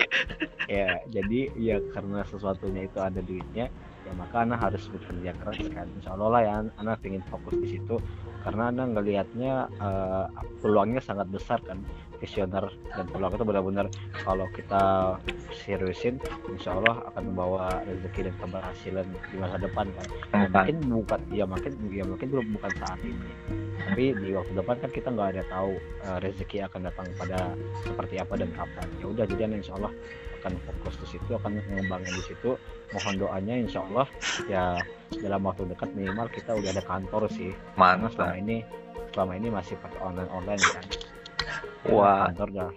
Ya 0.71 1.04
jadi 1.12 1.52
ya 1.60 1.84
karena 1.91 2.24
sesuatunya 2.32 2.88
itu 2.88 3.00
ada 3.04 3.19
duitnya 3.19 3.67
ya 4.02 4.12
maka 4.15 4.47
anak 4.47 4.63
harus 4.63 4.88
bekerja 4.88 5.36
keras 5.43 5.60
kan. 5.76 5.91
Insya 6.00 6.15
Allah 6.15 6.30
lah 6.32 6.41
ya 6.47 6.54
anak 6.80 7.04
ingin 7.04 7.24
fokus 7.28 7.60
di 7.60 7.76
situ. 7.76 8.00
Karena 8.47 8.71
anak 8.71 8.95
ngelihatnya 8.95 9.67
uh, 9.84 10.32
peluangnya 10.63 11.04
sangat 11.04 11.28
besar 11.28 11.60
kan 11.67 11.84
visioner 12.21 12.69
dan 12.93 13.10
peluang 13.10 13.34
itu 13.34 13.43
benar-benar 13.43 13.86
kalau 14.21 14.45
kita 14.53 15.17
seriusin 15.65 16.21
insya 16.53 16.77
Allah 16.77 17.01
akan 17.12 17.34
membawa 17.34 17.81
rezeki 17.84 18.29
dan 18.29 18.36
keberhasilan 18.38 19.05
di 19.10 19.36
masa 19.41 19.57
depan 19.57 19.89
kan. 19.97 20.07
Ya, 20.29 20.45
mungkin 20.45 20.77
bukan 20.86 21.21
ya 21.34 21.45
mungkin 21.49 21.71
ya 21.89 22.03
mungkin 22.05 22.27
belum 22.29 22.47
bukan 22.62 22.71
saat 22.77 23.01
ini. 23.01 23.31
Tapi 23.81 24.13
di 24.13 24.29
waktu 24.38 24.53
depan 24.53 24.77
kan 24.77 24.91
kita 24.93 25.10
nggak 25.10 25.29
ada 25.36 25.43
tahu 25.49 25.73
uh, 26.05 26.17
rezeki 26.21 26.57
akan 26.69 26.79
datang 26.86 27.07
pada 27.17 27.57
seperti 27.81 28.15
apa 28.21 28.34
dan 28.38 28.49
kapan. 28.53 28.88
Ya 29.01 29.05
udah 29.10 29.25
jadi 29.25 29.41
insya 29.49 29.73
Allah 29.81 29.91
akan 30.41 30.53
fokus 30.65 30.95
di 31.01 31.07
situ 31.17 31.31
akan 31.34 31.57
mengembangkan 31.57 32.13
di 32.13 32.23
situ. 32.29 32.53
Mohon 32.93 33.15
doanya 33.17 33.55
insya 33.57 33.81
Allah 33.89 34.05
ya 34.45 34.77
dalam 35.17 35.41
waktu 35.41 35.65
dekat 35.73 35.89
minimal 35.97 36.29
kita 36.29 36.53
udah 36.53 36.69
ada 36.69 36.84
kantor 36.86 37.25
sih. 37.34 37.49
Mantap. 37.73 38.13
selama 38.13 38.38
ini 38.38 38.57
selama 39.12 39.34
ini 39.36 39.47
masih 39.51 39.75
pakai 39.81 39.99
online 39.99 40.31
online 40.31 40.63
kan 40.71 40.86
wah. 41.89 42.30
kantor 42.30 42.49
dah. 42.56 42.71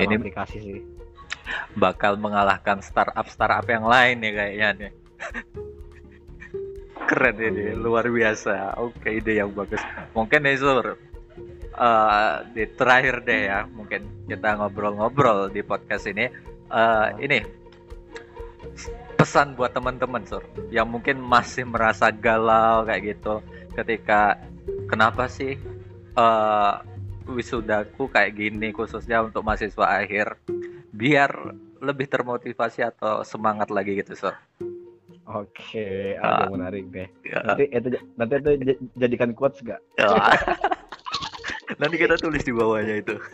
Ini 0.00 0.14
aplikasi 0.16 0.58
sih. 0.60 0.80
bakal 1.74 2.14
mengalahkan 2.14 2.78
startup 2.78 3.26
startup 3.26 3.66
yang 3.66 3.82
lain 3.82 4.22
ya 4.22 4.30
kayaknya 4.34 4.68
nih. 4.74 4.92
Keren 7.10 7.36
ini 7.42 7.74
luar 7.74 8.06
biasa. 8.06 8.78
Oke 8.78 9.18
ide 9.18 9.42
yang 9.42 9.50
bagus. 9.50 9.82
Mungkin 10.14 10.46
Nezur 10.46 10.94
uh, 11.74 12.32
di 12.54 12.70
terakhir 12.78 13.26
deh 13.26 13.50
ya 13.50 13.66
mungkin 13.66 14.06
kita 14.30 14.62
ngobrol-ngobrol 14.62 15.50
di 15.50 15.62
podcast 15.66 16.06
ini. 16.06 16.30
Uh, 16.70 17.10
ini 17.18 17.42
pesan 19.18 19.52
buat 19.52 19.76
teman-teman 19.76 20.24
sur 20.24 20.40
yang 20.72 20.88
mungkin 20.88 21.20
masih 21.20 21.68
merasa 21.68 22.08
galau 22.08 22.88
kayak 22.88 23.16
gitu 23.16 23.44
ketika 23.76 24.40
kenapa 24.88 25.28
sih 25.28 25.60
uh, 26.16 26.80
wisudaku 27.26 28.06
kayak 28.06 28.34
gini 28.34 28.70
khususnya 28.70 29.20
untuk 29.20 29.42
mahasiswa 29.42 29.86
akhir 29.98 30.38
biar 30.90 31.30
lebih 31.80 32.06
termotivasi 32.06 32.84
atau 32.84 33.20
semangat 33.22 33.68
lagi 33.68 33.96
gitu 33.96 34.14
so 34.14 34.32
Oke, 35.30 36.18
Ah. 36.18 36.42
ada 36.42 36.50
menarik 36.50 36.90
deh. 36.90 37.06
ya. 37.22 37.38
Nanti 37.46 37.70
itu 37.70 37.88
nanti 38.18 38.34
itu 38.34 38.50
jadikan 38.98 39.30
quotes 39.30 39.62
gak? 39.62 39.78
Ya. 39.94 40.10
nanti 41.80 41.96
kita 41.96 42.18
tulis 42.18 42.42
di 42.42 42.50
bawahnya 42.50 42.98
itu 42.98 43.14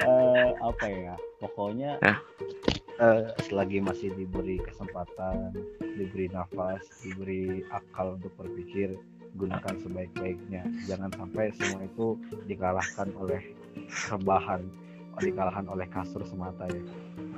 Eh, 0.00 0.50
apa 0.60 0.86
ya? 0.86 1.14
Pokoknya 1.40 1.96
Hah? 2.00 2.18
eh, 2.98 3.24
selagi 3.42 3.80
masih 3.80 4.12
diberi 4.14 4.60
kesempatan, 4.60 5.52
diberi 5.80 6.28
nafas, 6.28 6.80
diberi 7.00 7.64
akal 7.68 8.16
untuk 8.16 8.32
berpikir, 8.36 8.96
gunakan 9.36 9.74
sebaik-baiknya. 9.82 10.62
Jangan 10.86 11.10
sampai 11.14 11.54
semua 11.54 11.86
itu 11.86 12.18
dikalahkan 12.46 13.08
oleh 13.18 13.54
rebahan, 14.10 14.66
dikalahkan 15.20 15.66
oleh 15.70 15.86
kasur 15.90 16.22
semata 16.26 16.66
ya. 16.70 16.82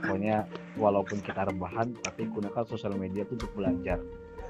Pokoknya 0.02 0.36
walaupun 0.76 1.22
kita 1.22 1.46
rebahan, 1.46 1.94
tapi 2.02 2.26
gunakan 2.30 2.64
sosial 2.66 2.96
media 2.98 3.22
itu 3.22 3.38
untuk 3.38 3.52
belajar. 3.54 4.00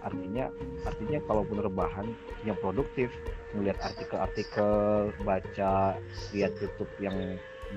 Artinya, 0.03 0.51
artinya 0.83 1.23
kalaupun 1.31 1.63
rebahan 1.63 2.11
yang 2.43 2.59
produktif, 2.59 3.13
melihat 3.55 3.79
artikel-artikel, 3.87 5.15
baca, 5.23 5.95
lihat 6.35 6.53
YouTube 6.59 6.91
yang 6.99 7.15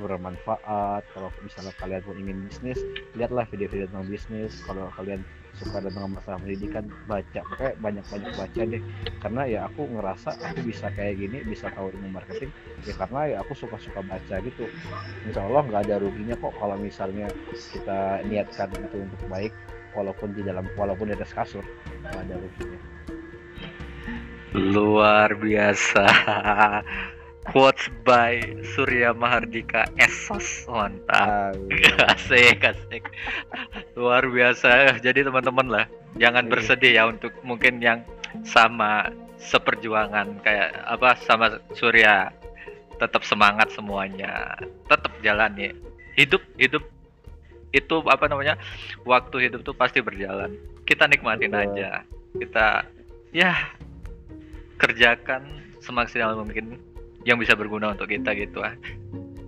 bermanfaat. 0.01 1.05
Kalau 1.13 1.29
misalnya 1.45 1.73
kalian 1.77 2.01
pun 2.01 2.17
ingin 2.17 2.37
bisnis, 2.49 2.79
lihatlah 3.13 3.45
video-video 3.53 3.85
tentang 3.91 4.09
bisnis. 4.09 4.57
Kalau 4.65 4.89
kalian 4.97 5.21
suka 5.59 5.79
tentang 5.79 6.11
masalah 6.11 6.37
pendidikan, 6.43 6.85
baca. 7.07 7.41
Pokoknya 7.47 7.73
banyak-banyak 7.79 8.31
baca 8.35 8.61
deh. 8.67 8.81
Karena 9.23 9.41
ya 9.47 9.59
aku 9.67 9.81
ngerasa 9.87 10.29
aku 10.39 10.59
bisa 10.67 10.91
kayak 10.91 11.19
gini, 11.19 11.43
bisa 11.47 11.71
tahu 11.71 11.91
ilmu 11.95 12.11
marketing. 12.11 12.51
Ya 12.83 12.93
karena 12.95 13.19
ya 13.25 13.37
aku 13.43 13.53
suka-suka 13.55 14.03
baca 14.03 14.35
gitu. 14.43 14.67
Insya 15.27 15.41
Allah 15.47 15.61
nggak 15.65 15.81
ada 15.87 15.95
ruginya 16.03 16.35
kok 16.35 16.53
kalau 16.59 16.75
misalnya 16.75 17.27
kita 17.71 18.23
niatkan 18.27 18.69
itu 18.75 18.97
untuk 19.03 19.21
baik. 19.31 19.53
Walaupun 19.95 20.35
di 20.35 20.43
dalam, 20.43 20.67
walaupun 20.75 21.07
di 21.07 21.15
atas 21.15 21.31
kasur, 21.31 21.63
nggak 22.03 22.19
ada 22.27 22.35
ruginya. 22.35 22.79
luar 24.55 25.35
biasa 25.35 26.07
quotes 27.45 27.87
by 28.01 28.41
Surya 28.73 29.13
Mahardika 29.13 29.85
Esos 30.01 30.65
mantap. 30.65 31.53
Asik 32.13 32.61
asik. 32.61 33.03
Luar 33.93 34.25
biasa. 34.25 34.97
Jadi 34.99 35.21
teman-teman 35.25 35.67
lah 35.69 35.85
jangan 36.17 36.45
Iya. 36.47 36.51
bersedih 36.51 36.91
ya 36.97 37.03
untuk 37.07 37.31
mungkin 37.45 37.79
yang 37.79 38.01
sama 38.43 39.13
seperjuangan. 39.37 40.41
Kayak 40.41 40.73
apa 40.85 41.15
sama 41.23 41.61
Surya. 41.77 42.33
Tetap 42.95 43.21
semangat 43.27 43.69
semuanya. 43.75 44.55
Tetap 44.87 45.11
jalani 45.21 45.75
hidup 46.17 46.41
hidup. 46.57 46.83
Itu 47.75 47.99
apa 48.07 48.31
namanya 48.31 48.55
waktu 49.03 49.51
hidup 49.51 49.67
tuh 49.67 49.75
pasti 49.75 49.99
berjalan. 49.99 50.55
Kita 50.87 51.05
nikmatin 51.11 51.51
Betul. 51.51 51.63
aja. 51.75 51.89
Kita 52.35 52.67
ya 53.35 53.51
kerjakan 54.79 55.43
semaksimal 55.83 56.39
mungkin 56.39 56.79
yang 57.25 57.41
bisa 57.41 57.57
berguna 57.57 57.91
untuk 57.97 58.07
kita 58.07 58.37
gitu 58.37 58.61
ah 58.61 58.77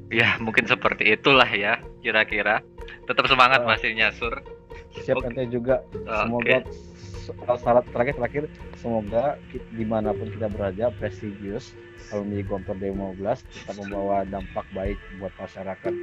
ya 0.09 0.35
mungkin 0.41 0.65
seperti 0.65 1.13
itulah 1.13 1.47
ya 1.47 1.79
kira-kira 2.01 2.63
tetap 3.05 3.27
semangat 3.29 3.63
Wah. 3.63 3.75
masihnya 3.75 4.11
sur 4.15 4.33
siap 5.03 5.21
Oke. 5.21 5.29
nanti 5.29 5.53
juga 5.53 5.83
semoga 6.25 6.63
s- 6.65 7.35
syarat 7.61 7.85
terakhir 7.91 8.15
terakhir 8.17 8.43
semoga 8.79 9.35
di 9.51 9.85
mana 9.85 10.15
pun 10.15 10.31
kita 10.31 10.47
berada 10.47 10.89
prestigious 10.95 11.75
alumni 12.15 12.39
Gontor 12.39 12.79
15 12.79 13.19
kita 13.51 13.71
membawa 13.83 14.23
dampak 14.23 14.63
baik 14.71 14.97
buat 15.19 15.33
masyarakat 15.35 15.93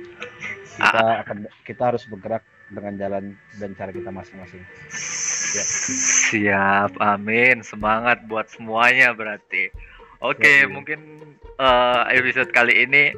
kita 0.78 1.04
akan 1.24 1.36
kita 1.64 1.82
harus 1.82 2.04
bergerak 2.06 2.44
dengan 2.68 2.92
jalan 3.00 3.24
dan 3.56 3.72
cara 3.72 3.88
kita 3.88 4.12
masing-masing 4.12 4.62
Siap. 5.54 5.68
Siap, 6.34 6.90
amin. 6.98 7.62
Semangat 7.62 8.26
buat 8.26 8.50
semuanya 8.50 9.14
berarti. 9.14 9.70
Oke, 10.24 10.64
Yoi. 10.64 10.72
mungkin 10.72 11.00
eh, 11.60 12.02
episode 12.16 12.48
kali 12.48 12.88
ini 12.88 13.12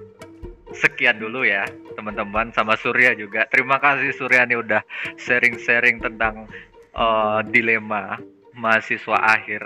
sekian 0.75 1.23
dulu 1.23 1.47
ya, 1.47 1.62
teman-teman 1.95 2.51
sama 2.51 2.75
Surya 2.75 3.14
juga. 3.14 3.47
Terima 3.47 3.79
kasih 3.79 4.11
Surya 4.11 4.42
nih 4.42 4.59
udah 4.59 4.83
sharing-sharing 5.14 6.03
tentang 6.03 6.51
eh, 6.99 7.38
dilema 7.55 8.19
mahasiswa 8.59 9.23
akhir 9.23 9.62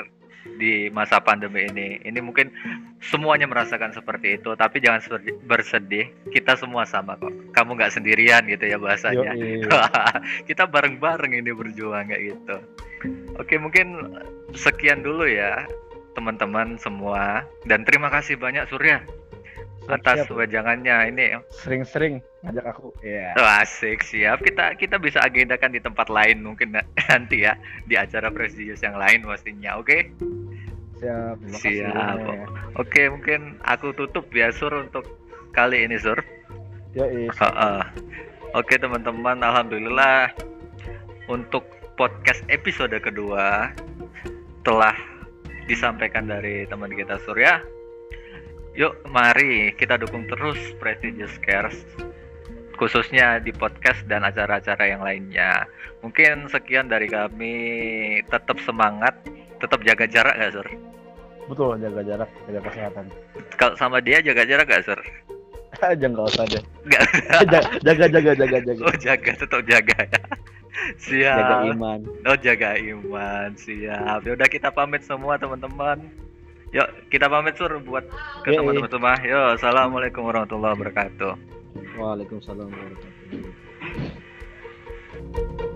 di 0.60 0.92
masa 0.92 1.16
pandemi 1.24 1.64
ini. 1.64 1.96
Ini 2.04 2.20
mungkin 2.20 2.52
semuanya 3.00 3.48
merasakan 3.48 3.96
seperti 3.96 4.36
itu, 4.36 4.52
tapi 4.52 4.84
jangan 4.84 5.00
bersedih. 5.48 6.12
Kita 6.28 6.60
semua 6.60 6.84
sama 6.84 7.16
kok. 7.16 7.32
Kamu 7.56 7.72
nggak 7.72 7.96
sendirian 7.96 8.44
gitu 8.44 8.68
ya 8.68 8.76
bahasanya. 8.76 9.32
Yoi. 9.32 9.64
kita 10.48 10.68
bareng-bareng 10.68 11.32
ini 11.32 11.56
berjuang 11.56 12.12
kayak 12.12 12.36
gitu. 12.36 12.56
Oke, 13.40 13.56
mungkin 13.56 14.20
sekian 14.52 15.00
dulu 15.00 15.24
ya 15.24 15.64
teman-teman 16.12 16.76
semua 16.76 17.42
dan 17.64 17.82
terima 17.82 18.08
kasih 18.08 18.34
banyak 18.34 18.66
Surya 18.66 19.00
Siap, 19.80 19.96
atas 19.96 20.18
siap. 20.22 20.36
wejangannya 20.36 20.96
ini. 21.08 21.26
sering-sering 21.50 22.20
ngajak 22.40 22.66
aku 22.68 22.92
ya 23.00 23.32
Oh, 23.34 23.48
asik, 23.58 24.00
siap. 24.00 24.38
Kita 24.38 24.74
kita 24.74 24.96
bisa 24.96 25.18
agendakan 25.18 25.72
di 25.72 25.80
tempat 25.80 26.06
lain 26.06 26.40
mungkin 26.40 26.72
na- 26.72 26.86
nanti 27.10 27.42
ya 27.42 27.56
di 27.84 27.96
acara 27.96 28.28
prestigious 28.28 28.80
yang 28.80 28.94
lain 28.94 29.24
pastinya. 29.24 29.76
Oke. 29.76 30.12
siap 30.96 31.40
kasih 31.42 31.80
Siap. 31.80 31.96
semuanya. 31.96 32.44
Oke, 32.76 33.02
mungkin 33.08 33.40
aku 33.62 33.90
tutup 33.92 34.28
ya 34.30 34.52
Sur 34.52 34.70
untuk 34.74 35.08
kali 35.50 35.88
ini 35.88 35.96
Sur. 35.96 36.20
Yoi. 36.92 37.26
Heeh. 37.26 37.80
Oke 38.52 38.76
teman-teman, 38.76 39.40
alhamdulillah 39.40 40.28
untuk 41.26 41.64
podcast 41.94 42.42
episode 42.46 42.92
kedua 42.96 43.72
telah 44.60 44.92
disampaikan 45.66 46.28
dari 46.28 46.64
teman 46.68 46.92
kita 46.92 47.18
Surya. 47.24 47.60
Yuk, 48.78 48.94
mari 49.10 49.74
kita 49.74 49.98
dukung 49.98 50.24
terus 50.30 50.58
Prestigious 50.78 51.34
Cares 51.42 51.76
khususnya 52.80 53.36
di 53.44 53.52
podcast 53.52 54.00
dan 54.08 54.24
acara-acara 54.24 54.88
yang 54.88 55.04
lainnya. 55.04 55.68
Mungkin 56.00 56.48
sekian 56.48 56.88
dari 56.88 57.12
kami. 57.12 57.56
Tetap 58.24 58.56
semangat, 58.64 59.12
tetap 59.60 59.84
jaga 59.84 60.08
jarak 60.08 60.32
nggak, 60.40 60.52
Sur? 60.56 60.68
betul 61.50 61.74
jaga 61.82 62.00
jarak 62.06 62.30
jaga 62.46 62.60
kesehatan 62.70 63.04
Kalau 63.58 63.74
sama 63.74 63.98
dia 63.98 64.22
jaga 64.22 64.46
jarak 64.46 64.70
nggak, 64.70 64.86
Sur? 64.86 65.00
aja 65.82 66.06
nggak 66.06 66.26
usah 66.30 66.44
deh 66.46 66.62
Nggak. 66.86 67.02
jaga 67.86 68.06
jaga 68.06 68.32
jaga 68.38 68.58
jaga 68.62 68.82
Oh, 68.86 68.96
jaga, 68.96 69.30
tetap 69.34 69.60
jaga 69.66 69.96
ya 70.06 70.22
siap. 70.98 71.38
Jaga 71.38 71.56
iman. 71.74 72.00
Oh 72.26 72.36
jaga 72.38 72.70
iman. 72.78 73.48
Siap. 73.56 74.20
Ya 74.26 74.32
udah 74.34 74.48
kita 74.48 74.68
pamit 74.70 75.02
semua 75.04 75.36
teman-teman. 75.36 75.98
Yuk 76.70 76.88
kita 77.10 77.26
pamit 77.26 77.58
sur 77.58 77.70
buat 77.82 78.06
ke 78.46 78.54
teman-teman. 78.54 78.88
Semua 78.88 79.14
yo 79.26 79.40
assalamualaikum 79.58 80.22
warahmatullahi 80.26 80.74
wabarakatuh. 80.78 81.32
Waalaikumsalam 81.98 82.66
warahmatullahi 82.70 83.54
wabarakatuh. 85.20 85.68